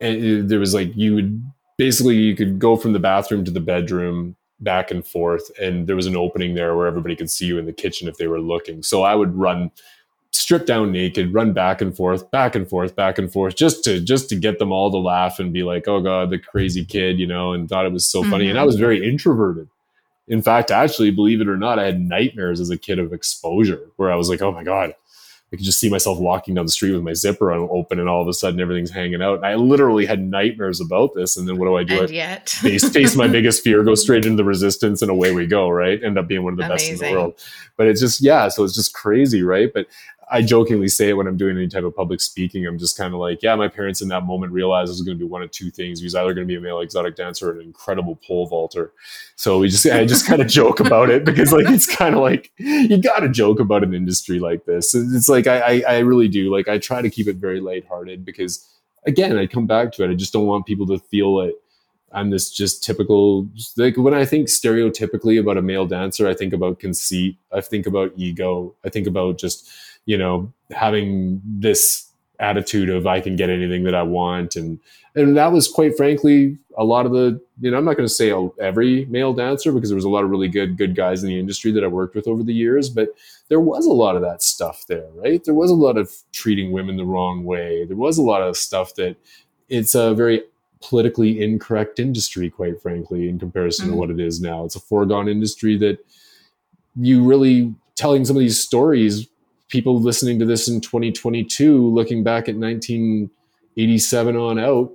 [0.00, 1.42] and it- there was like you would
[1.78, 5.96] basically you could go from the bathroom to the bedroom back and forth and there
[5.96, 8.40] was an opening there where everybody could see you in the kitchen if they were
[8.40, 8.82] looking.
[8.82, 9.70] So i would run
[10.30, 14.00] strip down naked run back and forth back and forth back and forth just to
[14.00, 17.18] just to get them all to laugh and be like oh god the crazy kid
[17.18, 18.48] you know and thought it was so funny.
[18.48, 18.66] And i Mhm.
[18.66, 19.68] was very introverted.
[20.28, 23.80] In fact actually believe it or not i had nightmares as a kid of exposure
[23.96, 24.94] where i was like oh my god
[25.52, 28.22] I could just see myself walking down the street with my zipper open and all
[28.22, 29.36] of a sudden everything's hanging out.
[29.36, 31.36] And I literally had nightmares about this.
[31.36, 32.00] And then what do I do?
[32.00, 35.32] And I yet, face, face my biggest fear, go straight into the resistance, and away
[35.32, 36.02] we go, right?
[36.02, 37.38] End up being one of the best in the world.
[37.76, 39.70] But it's just, yeah, so it's just crazy, right?
[39.72, 39.88] But
[40.32, 42.66] I jokingly say it when I'm doing any type of public speaking.
[42.66, 45.18] I'm just kind of like, yeah, my parents in that moment realized I was going
[45.18, 46.00] to be one of two things.
[46.00, 48.94] He was either going to be a male exotic dancer or an incredible pole vaulter.
[49.36, 52.22] So we just, I just kind of joke about it because like it's kind of
[52.22, 54.94] like you got to joke about an industry like this.
[54.94, 56.50] It's like I, I, I really do.
[56.50, 58.66] Like I try to keep it very lighthearted because
[59.06, 60.10] again, I come back to it.
[60.10, 61.54] I just don't want people to feel that
[62.12, 63.48] I'm this just typical.
[63.76, 67.36] Like when I think stereotypically about a male dancer, I think about conceit.
[67.52, 68.74] I think about ego.
[68.84, 69.68] I think about just
[70.06, 72.08] you know having this
[72.40, 74.78] attitude of I can get anything that I want, and
[75.14, 78.12] and that was quite frankly a lot of the you know I'm not going to
[78.14, 81.28] say every male dancer because there was a lot of really good good guys in
[81.28, 83.08] the industry that I worked with over the years, but
[83.48, 85.44] there was a lot of that stuff there, right?
[85.44, 87.84] There was a lot of treating women the wrong way.
[87.84, 89.16] There was a lot of stuff that
[89.68, 90.42] it's a very
[90.80, 93.96] politically incorrect industry, quite frankly, in comparison to Mhm.
[93.98, 94.64] what it is now.
[94.64, 95.98] It's a foregone industry that
[96.96, 99.28] you really telling some of these stories,
[99.72, 104.92] people listening to this in 2022, looking back at 1987 on out,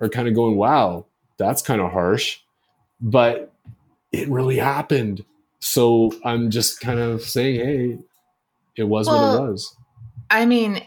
[0.00, 1.04] are kind of going, wow,
[1.36, 2.38] that's kind of harsh.
[3.00, 3.52] But
[4.12, 5.24] it really happened.
[5.58, 7.98] So I'm just kind of saying, hey,
[8.76, 9.76] it was what it was.
[10.30, 10.80] I mean,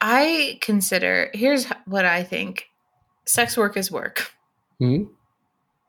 [0.00, 2.66] I consider here's what I think
[3.26, 4.30] sex work is work.
[4.80, 5.10] Mhm.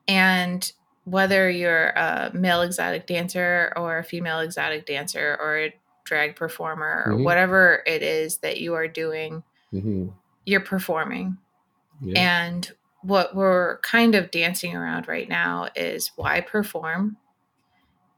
[0.07, 0.71] And
[1.11, 7.03] whether you're a male exotic dancer or a female exotic dancer or a drag performer
[7.05, 7.23] or Mhm.
[7.25, 10.07] whatever it is that you are doing, hmm
[10.45, 11.37] you're performing.
[12.01, 12.19] Yeah.
[12.19, 17.17] And what we're kind of dancing around right now is why perform?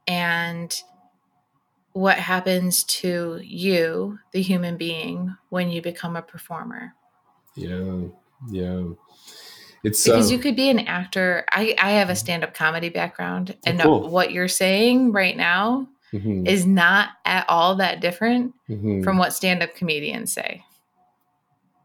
[0.06, 0.74] And
[1.92, 6.94] what happens to you, the human being, when you become a performer.
[7.56, 8.08] Yeah,
[8.50, 8.84] yeah.
[9.84, 11.44] It's because um, you could be an actor.
[11.52, 14.08] I I have a stand up comedy background, oh, and cool.
[14.08, 16.46] what you're saying right now mm-hmm.
[16.46, 19.02] is not at all that different mm-hmm.
[19.02, 20.64] from what stand up comedians say.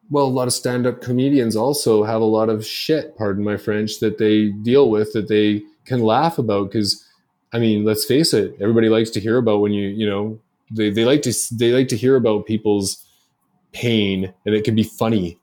[0.09, 3.57] Well, a lot of stand up comedians also have a lot of shit, pardon my
[3.57, 7.05] French, that they deal with that they can laugh about because
[7.51, 10.39] I mean, let's face it, everybody likes to hear about when you, you know,
[10.71, 13.03] they, they like to they like to hear about people's
[13.71, 15.38] pain and it can be funny.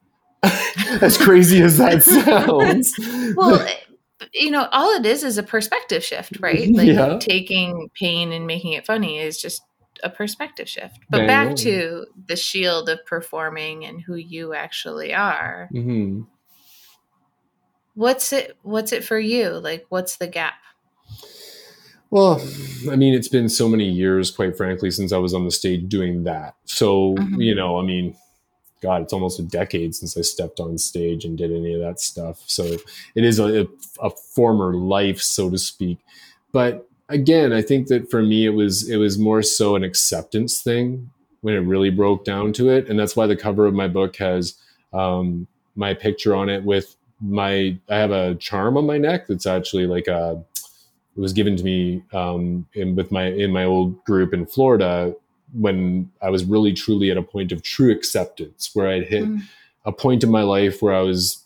[1.00, 2.94] As crazy as that sounds.
[3.36, 3.66] well,
[4.32, 6.68] you know, all it is is a perspective shift, right?
[6.76, 7.18] Like yeah.
[7.18, 9.62] taking pain and making it funny is just
[10.02, 10.98] a perspective shift.
[11.08, 11.26] But Dang.
[11.26, 15.68] back to the shield of performing and who you actually are.
[15.72, 16.22] Mm-hmm.
[17.94, 19.50] What's it what's it for you?
[19.50, 20.54] Like what's the gap?
[22.10, 22.40] Well,
[22.90, 25.88] I mean, it's been so many years, quite frankly, since I was on the stage
[25.88, 26.54] doing that.
[26.64, 27.40] So, mm-hmm.
[27.40, 28.16] you know, I mean,
[28.80, 32.00] God, it's almost a decade since I stepped on stage and did any of that
[32.00, 32.42] stuff.
[32.46, 32.76] So
[33.14, 33.66] it is a,
[34.00, 35.98] a former life, so to speak.
[36.52, 40.62] But again, I think that for me, it was it was more so an acceptance
[40.62, 41.10] thing
[41.40, 44.16] when it really broke down to it, and that's why the cover of my book
[44.16, 44.54] has
[44.92, 49.46] um, my picture on it with my I have a charm on my neck that's
[49.46, 50.42] actually like a
[51.16, 55.14] it was given to me um, in, with my in my old group in Florida
[55.52, 59.42] when I was really truly at a point of true acceptance, where I'd hit mm.
[59.84, 61.44] a point in my life where I was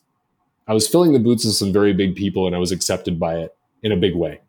[0.67, 3.37] I was filling the boots of some very big people, and I was accepted by
[3.37, 4.41] it in a big way,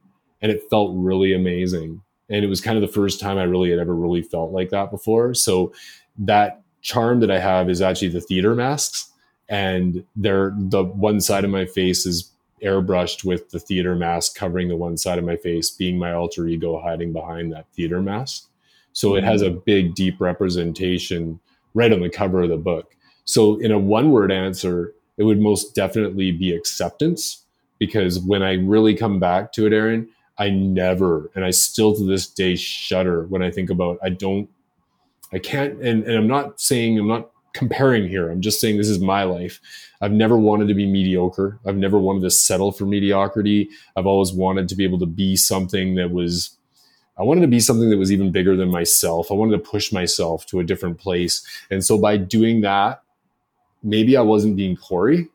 [0.42, 2.02] and it felt really amazing.
[2.30, 4.70] And it was kind of the first time I really had ever really felt like
[4.70, 5.34] that before.
[5.34, 5.74] So
[6.20, 9.12] that charm that I have is actually the theater masks,
[9.50, 12.32] and they're the one side of my face is
[12.64, 16.48] airbrushed with the theater mask covering the one side of my face, being my alter
[16.48, 18.48] ego hiding behind that theater mask.
[18.94, 21.40] So it has a big, deep representation
[21.74, 22.96] right on the cover of the book.
[23.26, 27.46] So in a one word answer, it would most definitely be acceptance
[27.80, 32.06] because when I really come back to it, Erin, I never, and I still to
[32.06, 34.50] this day shudder when I think about, I don't,
[35.34, 38.30] I can't, and, and I'm not saying, I'm not comparing here.
[38.30, 39.60] I'm just saying this is my life.
[40.02, 41.60] I've never wanted to be mediocre.
[41.66, 43.70] I've never wanted to settle for mediocrity.
[43.96, 46.58] I've always wanted to be able to be something that was
[47.18, 49.32] I wanted to be something that was even bigger than myself.
[49.32, 51.46] I wanted to push myself to a different place.
[51.70, 53.04] And so by doing that,
[53.84, 55.28] maybe I wasn't being Corey,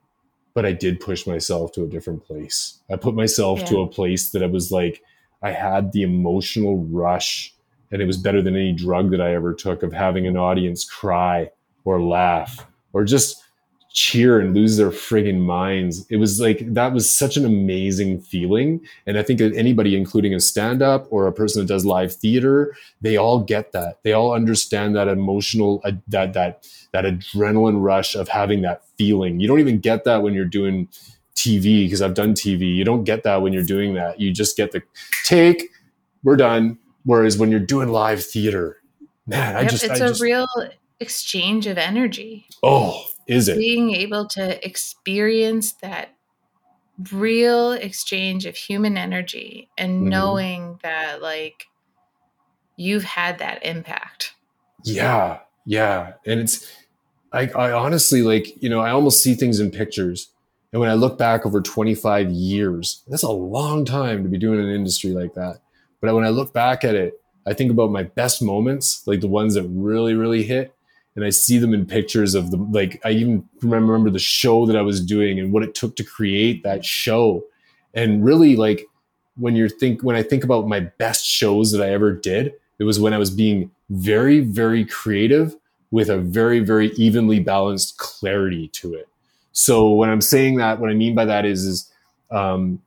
[0.54, 2.80] but I did push myself to a different place.
[2.90, 3.66] I put myself yeah.
[3.66, 5.02] to a place that I was like,
[5.42, 7.54] I had the emotional rush,
[7.92, 10.84] and it was better than any drug that I ever took of having an audience
[10.84, 11.50] cry
[11.84, 13.42] or laugh or just
[13.96, 16.04] cheer and lose their friggin' minds.
[16.10, 18.86] It was like that was such an amazing feeling.
[19.06, 22.14] And I think that anybody, including a stand up or a person that does live
[22.14, 24.02] theater, they all get that.
[24.02, 29.40] They all understand that emotional, uh, that, that, that adrenaline rush of having that feeling.
[29.40, 30.88] You don't even get that when you're doing
[31.34, 32.76] TV because I've done TV.
[32.76, 34.20] You don't get that when you're doing that.
[34.20, 34.82] You just get the
[35.24, 35.70] take,
[36.22, 36.78] we're done.
[37.04, 38.76] Whereas when you're doing live theater,
[39.26, 40.46] man, I yep, just, it's I a just, real
[41.00, 42.46] exchange of energy.
[42.62, 43.58] Oh, is it?
[43.58, 46.16] Being able to experience that
[47.12, 50.08] real exchange of human energy and mm-hmm.
[50.08, 51.66] knowing that like
[52.76, 54.34] you've had that impact.
[54.84, 55.40] Yeah.
[55.64, 56.14] Yeah.
[56.24, 56.70] And it's
[57.32, 60.30] I, I honestly like, you know, I almost see things in pictures.
[60.72, 64.60] And when I look back over 25 years, that's a long time to be doing
[64.60, 65.60] an industry like that.
[66.00, 69.28] But when I look back at it, I think about my best moments, like the
[69.28, 70.75] ones that really, really hit
[71.16, 74.76] and I see them in pictures of the like I even remember the show that
[74.76, 77.44] I was doing and what it took to create that show.
[77.94, 78.86] And really like
[79.36, 82.84] when you're think when I think about my best shows that I ever did, it
[82.84, 85.56] was when I was being very, very creative
[85.90, 89.08] with a very, very evenly balanced clarity to it.
[89.52, 91.92] So when I'm saying that, what I mean by that is, is
[92.30, 92.82] um,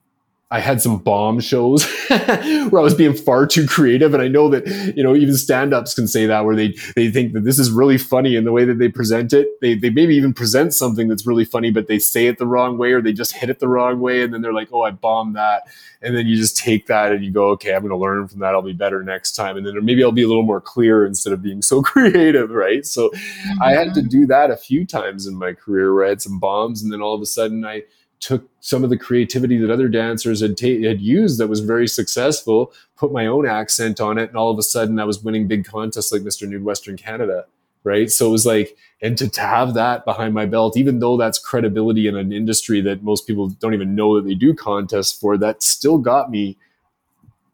[0.52, 4.16] I had some bomb shows where I was being far too creative.
[4.16, 7.34] And I know that, you know, even stand-ups can say that where they, they think
[7.34, 9.48] that this is really funny in the way that they present it.
[9.62, 12.80] They, they maybe even present something that's really funny, but they say it the wrong
[12.80, 14.24] way or they just hit it the wrong way.
[14.24, 15.68] And then they're like, oh, I bombed that.
[16.02, 18.40] And then you just take that and you go, okay, I'm going to learn from
[18.40, 18.56] that.
[18.56, 19.56] I'll be better next time.
[19.56, 22.50] And then maybe I'll be a little more clear instead of being so creative.
[22.50, 22.88] Right.
[22.88, 23.62] So mm-hmm.
[23.62, 24.10] I had to mm-hmm.
[24.10, 27.04] do that a few times in my career where I had some bombs and then
[27.04, 27.84] all of a sudden I,
[28.20, 31.88] took some of the creativity that other dancers had, ta- had used that was very
[31.88, 35.48] successful, put my own accent on it, and all of a sudden I was winning
[35.48, 36.48] big contests like Mr.
[36.48, 37.46] Nude Western Canada,
[37.84, 38.12] right?
[38.12, 41.40] So it was like, and to, to have that behind my belt, even though that's
[41.40, 45.38] credibility in an industry that most people don't even know that they do contests for,
[45.38, 46.58] that still got me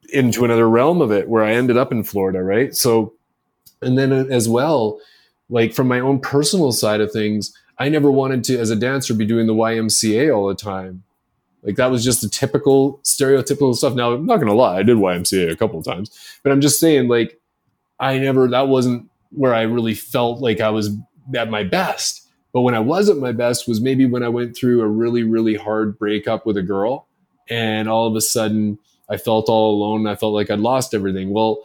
[0.09, 2.76] into another realm of it where I ended up in Florida, right?
[2.76, 3.13] So,
[3.82, 4.99] and then uh, as well,
[5.49, 9.13] like from my own personal side of things, I never wanted to, as a dancer,
[9.13, 11.03] be doing the YMCA all the time.
[11.63, 13.95] Like that was just the typical stereotypical stuff.
[13.95, 16.11] Now, I'm not gonna lie, I did YMCA a couple of times,
[16.43, 17.39] but I'm just saying, like,
[17.99, 20.95] I never that wasn't where I really felt like I was
[21.36, 22.28] at my best.
[22.53, 25.23] But when I was at my best was maybe when I went through a really,
[25.23, 27.07] really hard breakup with a girl,
[27.49, 30.07] and all of a sudden I felt all alone.
[30.07, 31.32] I felt like I'd lost everything.
[31.32, 31.63] Well,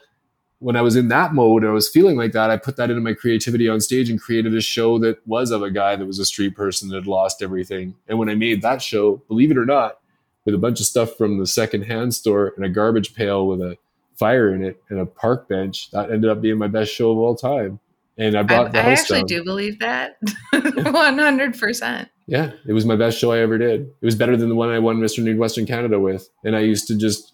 [0.61, 2.51] when I was in that mode, I was feeling like that.
[2.51, 5.63] I put that into my creativity on stage and created a show that was of
[5.63, 7.95] a guy that was a street person that had lost everything.
[8.07, 9.99] And when I made that show, believe it or not,
[10.45, 13.77] with a bunch of stuff from the secondhand store and a garbage pail with a
[14.17, 17.19] fire in it and a park bench, that ended up being my best show of
[17.19, 17.81] all time.
[18.19, 19.27] And I brought I, I actually down.
[19.27, 20.21] do believe that
[20.53, 22.09] 100%.
[22.27, 23.81] Yeah, it was my best show I ever did.
[23.81, 25.21] It was better than the one I won Mr.
[25.21, 26.29] Nude Western Canada with.
[26.45, 27.33] And I used to just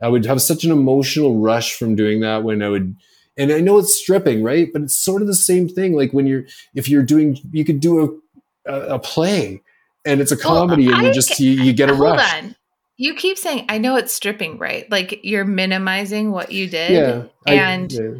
[0.00, 2.96] I would have such an emotional rush from doing that when I would,
[3.36, 4.68] and I know it's stripping, right?
[4.72, 5.94] But it's sort of the same thing.
[5.94, 6.44] Like when you're,
[6.74, 8.22] if you're doing, you could do
[8.66, 9.62] a, a, play
[10.04, 12.34] and it's a comedy well, and you just, you, you get a hold rush.
[12.42, 12.54] On.
[12.96, 14.90] You keep saying, I know it's stripping, right?
[14.90, 18.10] Like you're minimizing what you did yeah, and I, yeah.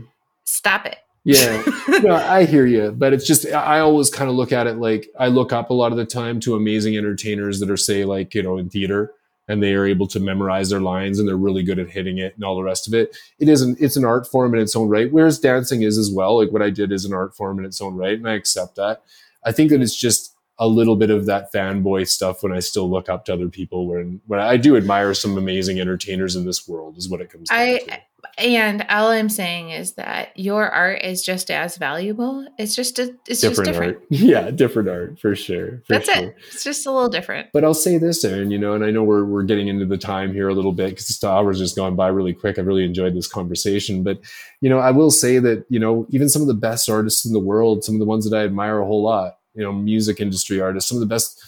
[0.45, 0.99] stop it.
[1.25, 1.63] yeah,
[2.03, 5.09] no, I hear you, but it's just I always kind of look at it like
[5.19, 8.35] I look up a lot of the time to amazing entertainers that are say like
[8.35, 9.13] you know in theater,
[9.49, 12.35] and they are able to memorize their lines and they're really good at hitting it
[12.35, 13.17] and all the rest of it.
[13.39, 16.11] It is an it's an art form in its own right, whereas dancing is as
[16.11, 16.39] well.
[16.39, 18.77] Like what I did is an art form in its own right, and I accept
[18.77, 19.03] that.
[19.45, 22.91] I think that it's just a little bit of that fanboy stuff when I still
[22.91, 23.87] look up to other people.
[23.87, 27.49] When when I do admire some amazing entertainers in this world, is what it comes.
[27.51, 28.01] I to.
[28.37, 32.47] And all I'm saying is that your art is just as valuable.
[32.59, 33.97] It's just a, it's different just different.
[33.97, 34.07] Art.
[34.11, 35.83] Yeah, different art for sure.
[35.87, 36.25] For That's sure.
[36.25, 36.37] it.
[36.53, 37.49] It's just a little different.
[37.53, 39.99] But I'll say this, Erin, you know, and I know we're we're getting into the
[39.99, 42.59] time here a little bit because the hour's just gone by really quick.
[42.59, 44.03] I really enjoyed this conversation.
[44.03, 44.19] But,
[44.61, 47.33] you know, I will say that, you know, even some of the best artists in
[47.33, 50.21] the world, some of the ones that I admire a whole lot, you know, music
[50.21, 51.41] industry artists, some of the best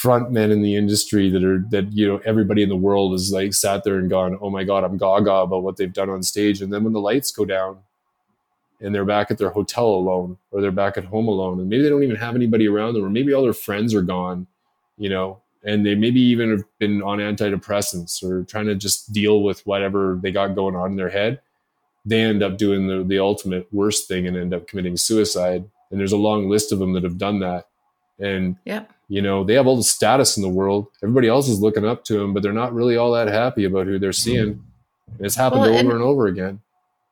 [0.00, 3.30] front men in the industry that are that you know everybody in the world is
[3.32, 6.22] like sat there and gone oh my god i'm gaga about what they've done on
[6.22, 6.62] stage.
[6.62, 7.78] And then when the lights go down
[8.80, 11.82] and they're back at their hotel alone or they're back at home alone and maybe
[11.82, 14.46] they don't even have anybody around them or maybe all their friends are gone
[14.96, 19.42] you know and they maybe even have been on antidepressants or trying to just deal
[19.42, 21.42] with whatever they got going on in their head
[22.04, 25.68] they end up doing the, the ultimate worst thing and end up committing suicide.
[25.90, 27.68] And there's a long list of them that have done that.
[28.18, 30.86] And yeah you know they have all the status in the world.
[31.02, 33.86] Everybody else is looking up to them but they're not really all that happy about
[33.86, 34.62] who they're seeing.
[35.18, 36.60] And it's happened well, over and, and over again.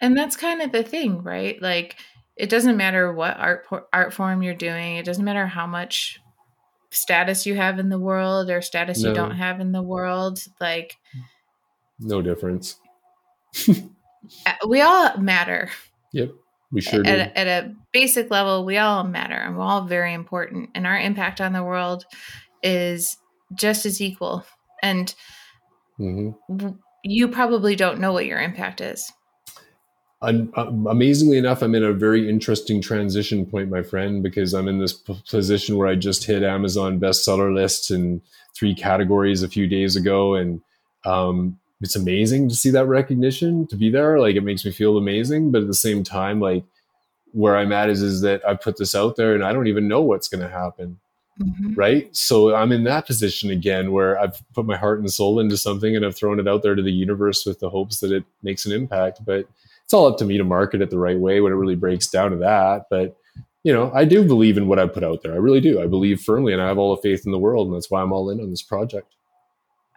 [0.00, 1.60] And that's kind of the thing right?
[1.60, 1.96] Like
[2.36, 4.96] it doesn't matter what art art form you're doing.
[4.96, 6.20] It doesn't matter how much
[6.90, 9.08] status you have in the world or status no.
[9.08, 10.40] you don't have in the world.
[10.60, 10.96] Like
[11.98, 12.76] no difference.
[13.68, 15.68] uh, we all matter.
[16.12, 16.30] Yep
[16.70, 17.10] we sure do.
[17.10, 20.98] At, at a basic level, we all matter and we're all very important, and our
[20.98, 22.04] impact on the world
[22.62, 23.16] is
[23.54, 24.44] just as equal.
[24.82, 25.14] And
[25.98, 26.68] mm-hmm.
[27.04, 29.10] you probably don't know what your impact is.
[30.20, 30.52] Um,
[30.88, 34.92] amazingly enough, I'm in a very interesting transition point, my friend, because I'm in this
[34.92, 38.20] p- position where I just hit Amazon bestseller lists in
[38.56, 40.60] three categories a few days ago, and
[41.04, 44.96] um, it's amazing to see that recognition to be there like it makes me feel
[44.96, 46.64] amazing but at the same time like
[47.32, 49.88] where i'm at is is that i put this out there and i don't even
[49.88, 50.98] know what's going to happen
[51.40, 51.74] mm-hmm.
[51.74, 55.56] right so i'm in that position again where i've put my heart and soul into
[55.56, 58.24] something and i've thrown it out there to the universe with the hopes that it
[58.42, 59.46] makes an impact but
[59.84, 62.08] it's all up to me to market it the right way when it really breaks
[62.08, 63.16] down to that but
[63.62, 65.86] you know i do believe in what i put out there i really do i
[65.86, 68.12] believe firmly and i have all the faith in the world and that's why i'm
[68.12, 69.14] all in on this project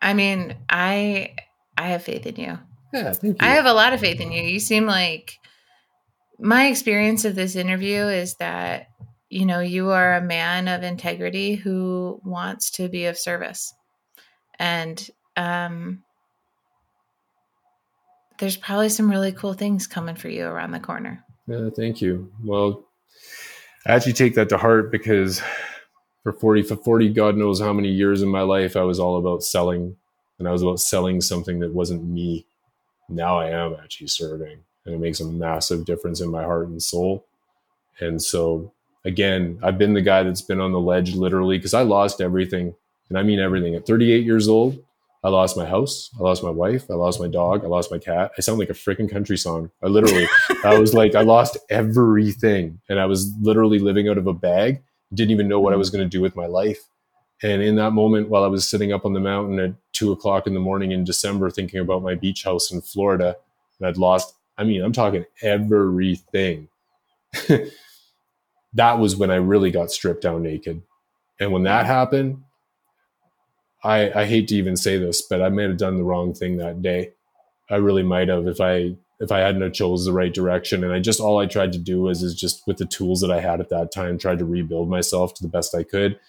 [0.02, 1.34] i mean i
[1.82, 2.60] I have faith in you.
[2.94, 3.48] Yeah, thank you.
[3.48, 4.44] I have a lot of faith in you.
[4.44, 5.40] You seem like
[6.40, 8.88] my experience of this interview is that
[9.30, 13.74] you know you are a man of integrity who wants to be of service
[14.60, 16.04] and um
[18.40, 22.32] there's probably some really cool things coming for you around the corner yeah thank you
[22.44, 22.84] well
[23.86, 25.42] i actually take that to heart because
[26.24, 29.18] for 40 for 40 god knows how many years in my life i was all
[29.18, 29.96] about selling
[30.42, 32.48] and I was about selling something that wasn't me.
[33.08, 36.82] Now I am actually serving, and it makes a massive difference in my heart and
[36.82, 37.28] soul.
[38.00, 38.74] And so,
[39.06, 42.74] again, I've been the guy that's been on the ledge literally because I lost everything,
[43.10, 43.76] and I mean everything.
[43.76, 44.84] At 38 years old,
[45.24, 48.00] I lost my house, I lost my wife, I lost my dog, I lost my
[48.00, 48.32] cat.
[48.36, 49.70] I sound like a freaking country song.
[49.84, 50.28] I literally,
[50.64, 54.82] I was like, I lost everything, and I was literally living out of a bag.
[55.14, 56.80] Didn't even know what I was going to do with my life
[57.44, 60.46] And in that moment, while I was sitting up on the mountain at two o'clock
[60.46, 63.36] in the morning in December, thinking about my beach house in Florida,
[63.80, 66.68] and I'd lost, I mean, I'm talking everything.
[68.74, 70.84] that was when I really got stripped down naked.
[71.40, 72.44] And when that happened,
[73.84, 76.58] I, I hate to even say this, but I may have done the wrong thing
[76.58, 77.14] that day.
[77.70, 80.84] I really might have if I if I hadn't have chose the right direction.
[80.84, 83.32] And I just all I tried to do was is just with the tools that
[83.32, 86.20] I had at that time, tried to rebuild myself to the best I could.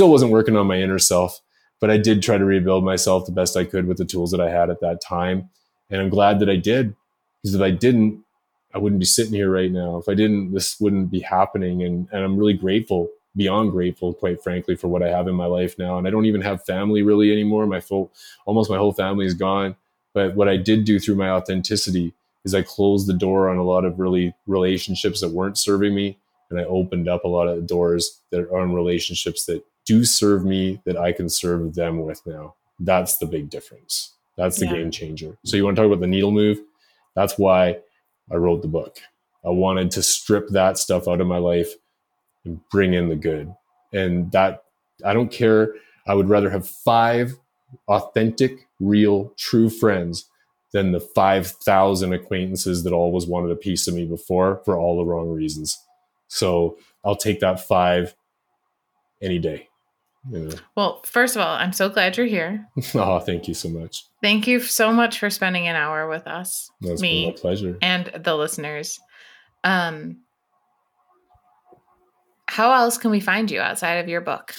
[0.00, 1.42] Still wasn't working on my inner self,
[1.78, 4.40] but I did try to rebuild myself the best I could with the tools that
[4.40, 5.50] I had at that time.
[5.90, 6.96] And I'm glad that I did.
[7.42, 8.24] Because if I didn't,
[8.74, 9.98] I wouldn't be sitting here right now.
[9.98, 11.82] If I didn't, this wouldn't be happening.
[11.82, 15.44] And and I'm really grateful, beyond grateful, quite frankly, for what I have in my
[15.44, 15.98] life now.
[15.98, 17.66] And I don't even have family really anymore.
[17.66, 18.10] My full
[18.46, 19.76] almost my whole family is gone.
[20.14, 22.14] But what I did do through my authenticity
[22.46, 26.16] is I closed the door on a lot of really relationships that weren't serving me.
[26.48, 30.44] And I opened up a lot of doors that are on relationships that do serve
[30.44, 32.54] me that I can serve them with now.
[32.78, 34.14] That's the big difference.
[34.36, 34.74] That's the yeah.
[34.74, 35.36] game changer.
[35.44, 36.60] So you want to talk about the needle move?
[37.14, 37.78] That's why
[38.30, 38.98] I wrote the book.
[39.44, 41.72] I wanted to strip that stuff out of my life
[42.44, 43.54] and bring in the good.
[43.92, 44.64] And that
[45.04, 45.74] I don't care.
[46.06, 47.34] I would rather have five
[47.88, 50.26] authentic, real, true friends
[50.72, 55.04] than the 5,000 acquaintances that always wanted a piece of me before for all the
[55.04, 55.78] wrong reasons.
[56.28, 58.14] So I'll take that five
[59.20, 59.69] any day.
[60.28, 60.50] Know.
[60.76, 62.66] Well, first of all, I'm so glad you're here.
[62.94, 64.04] oh, thank you so much.
[64.22, 66.70] Thank you so much for spending an hour with us.
[66.80, 67.78] That's me, a pleasure.
[67.80, 69.00] And the listeners.
[69.64, 70.18] Um,
[72.46, 74.54] how else can we find you outside of your book?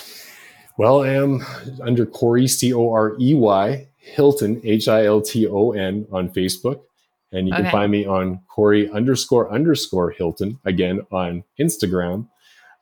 [0.78, 1.45] Well, I am
[1.84, 6.30] under Corey, C O R E Y, Hilton, H I L T O N, on
[6.30, 6.82] Facebook.
[7.32, 7.64] And you okay.
[7.64, 12.28] can find me on Corey underscore underscore Hilton, again on Instagram.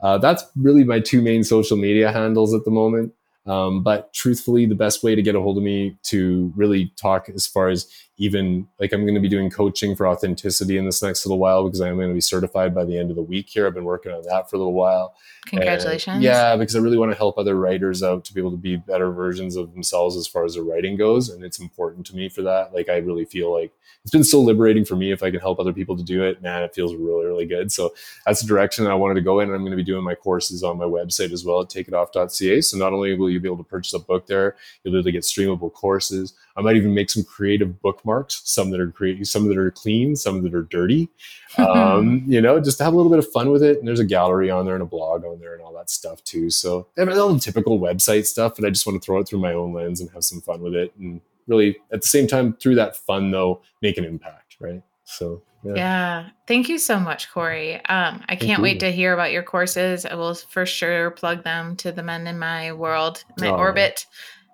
[0.02, 3.14] Uh, that's really my two main social media handles at the moment.
[3.45, 7.30] Um, but truthfully, the best way to get a hold of me to really talk
[7.30, 7.88] as far as
[8.20, 11.63] even like I'm going to be doing coaching for authenticity in this next little while
[11.63, 13.65] because I'm going to be certified by the end of the week here.
[13.65, 15.15] I've been working on that for a little while.
[15.45, 16.15] Congratulations.
[16.15, 18.57] And yeah, because I really want to help other writers out to be able to
[18.57, 21.30] be better versions of themselves as far as their writing goes.
[21.30, 22.74] And it's important to me for that.
[22.74, 23.72] Like, I really feel like
[24.03, 26.41] it's been so liberating for me if I can help other people to do it.
[26.41, 27.72] Man, it feels really, really good.
[27.72, 27.93] So
[28.26, 29.47] that's the direction that I wanted to go in.
[29.47, 32.61] And I'm going to be doing my courses on my website as well at takeitoff.ca.
[32.61, 35.05] So not only will you be able to purchase a book there, you'll be able
[35.05, 36.34] to get streamable courses.
[36.60, 40.18] I might even make some creative bookmarks, some that are creative, some that are clean,
[40.18, 41.10] some that are dirty.
[41.57, 43.80] Um, you know, just to have a little bit of fun with it.
[43.80, 46.24] And there's a gallery on there and a blog on there and all that stuff
[46.24, 46.51] too.
[46.51, 49.39] So I all the typical website stuff, but I just want to throw it through
[49.39, 50.93] my own lens and have some fun with it.
[50.99, 54.57] And really at the same time, through that fun though, make an impact.
[54.60, 54.84] Right.
[55.05, 55.74] So yeah.
[55.76, 56.30] yeah.
[56.47, 57.84] Thank you so much, Corey.
[57.86, 60.05] Um, I can't wait to hear about your courses.
[60.05, 64.05] I will for sure plug them to the men in my world, my orbit.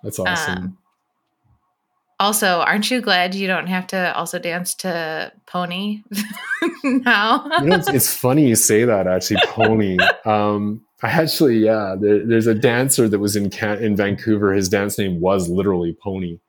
[0.01, 0.57] That's awesome.
[0.57, 0.77] Um,
[2.19, 6.01] also, aren't you glad you don't have to also dance to Pony
[6.83, 7.45] now?
[7.59, 9.07] you know, it's, it's, funny you say that.
[9.07, 9.97] Actually, Pony.
[10.25, 14.53] Um, I actually, yeah, there, there's a dancer that was in in Vancouver.
[14.53, 16.39] His dance name was literally Pony,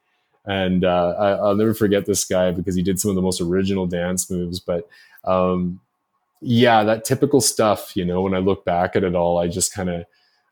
[0.47, 3.43] and uh, I, will never forget this guy because he did some of the most
[3.43, 4.59] original dance moves.
[4.59, 4.89] But
[5.25, 5.81] um,
[6.41, 7.95] yeah, that typical stuff.
[7.95, 10.07] You know, when I look back at it all, I just kind of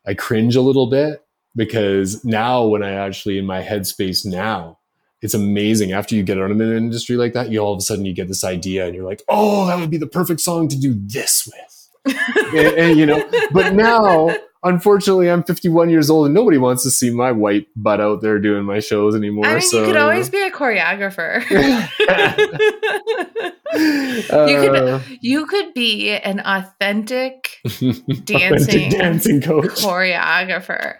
[0.05, 4.77] I cringe a little bit because now when I actually in my headspace now
[5.25, 5.91] it's amazing.
[5.91, 8.13] After you get out of an industry like that you all of a sudden you
[8.13, 10.93] get this idea and you're like oh that would be the perfect song to do
[10.95, 12.15] this with.
[12.35, 14.29] And, and, you know but now
[14.63, 18.39] unfortunately i'm 51 years old and nobody wants to see my white butt out there
[18.39, 21.43] doing my shows anymore i mean so, you could always be a choreographer.
[23.75, 29.65] You could uh, you could be an authentic dancing, authentic dancing coach.
[29.65, 30.95] choreographer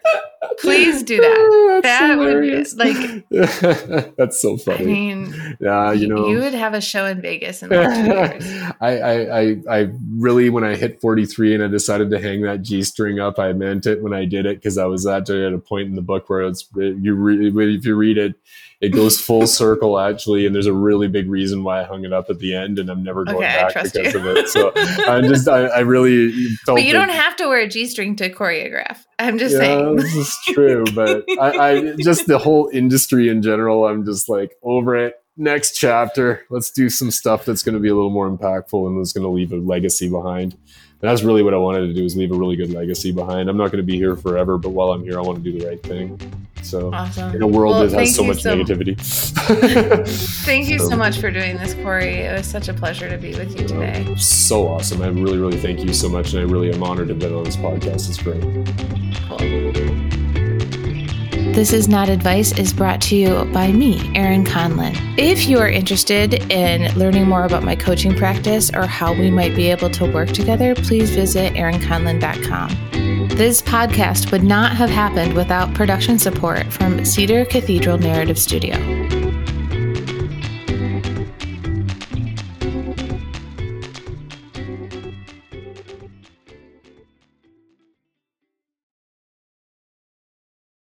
[0.60, 1.36] Please do that.
[1.76, 2.74] Oh, that hilarious.
[2.74, 3.26] would like
[4.16, 4.84] that's so funny.
[4.84, 8.06] I mean, yeah, you know, you would have a show in Vegas in like two
[8.06, 8.72] years.
[8.82, 12.62] I, I, I, I really, when I hit 43 and I decided to hang that
[12.62, 15.54] G string up, I meant it when I did it because I was at, at
[15.54, 18.36] a point in the book where it's you re, if you read it,
[18.86, 22.14] it goes full circle actually, and there's a really big reason why I hung it
[22.14, 24.20] up at the end, and I'm never going okay, back because you.
[24.20, 24.48] of it.
[24.48, 24.72] So
[25.08, 28.30] I'm just, I, I really But you don't have to wear a G string to
[28.30, 29.04] choreograph.
[29.18, 29.96] I'm just yeah, saying.
[29.96, 34.56] this is true, but I, I just the whole industry in general, I'm just like
[34.62, 35.16] over it.
[35.38, 39.00] Next chapter, let's do some stuff that's going to be a little more impactful and
[39.00, 40.56] that's going to leave a legacy behind
[41.06, 43.50] that's really what I wanted to do is leave a really good legacy behind.
[43.50, 45.58] I'm not going to be here forever, but while I'm here, I want to do
[45.58, 46.20] the right thing.
[46.64, 47.36] So awesome.
[47.36, 48.98] in a world well, that has so much so negativity.
[50.46, 52.16] thank you so, so much for doing this, Corey.
[52.22, 54.16] It was such a pleasure to be with you today.
[54.16, 55.02] so awesome.
[55.02, 56.34] I really, really thank you so much.
[56.34, 58.10] And I really am honored to be on this podcast.
[58.10, 58.42] It's great.
[59.30, 60.05] Cool.
[61.56, 64.94] This Is Not Advice is brought to you by me, Erin Conlin.
[65.18, 69.56] If you are interested in learning more about my coaching practice or how we might
[69.56, 73.30] be able to work together, please visit erinconlin.com.
[73.30, 78.76] This podcast would not have happened without production support from Cedar Cathedral Narrative Studio.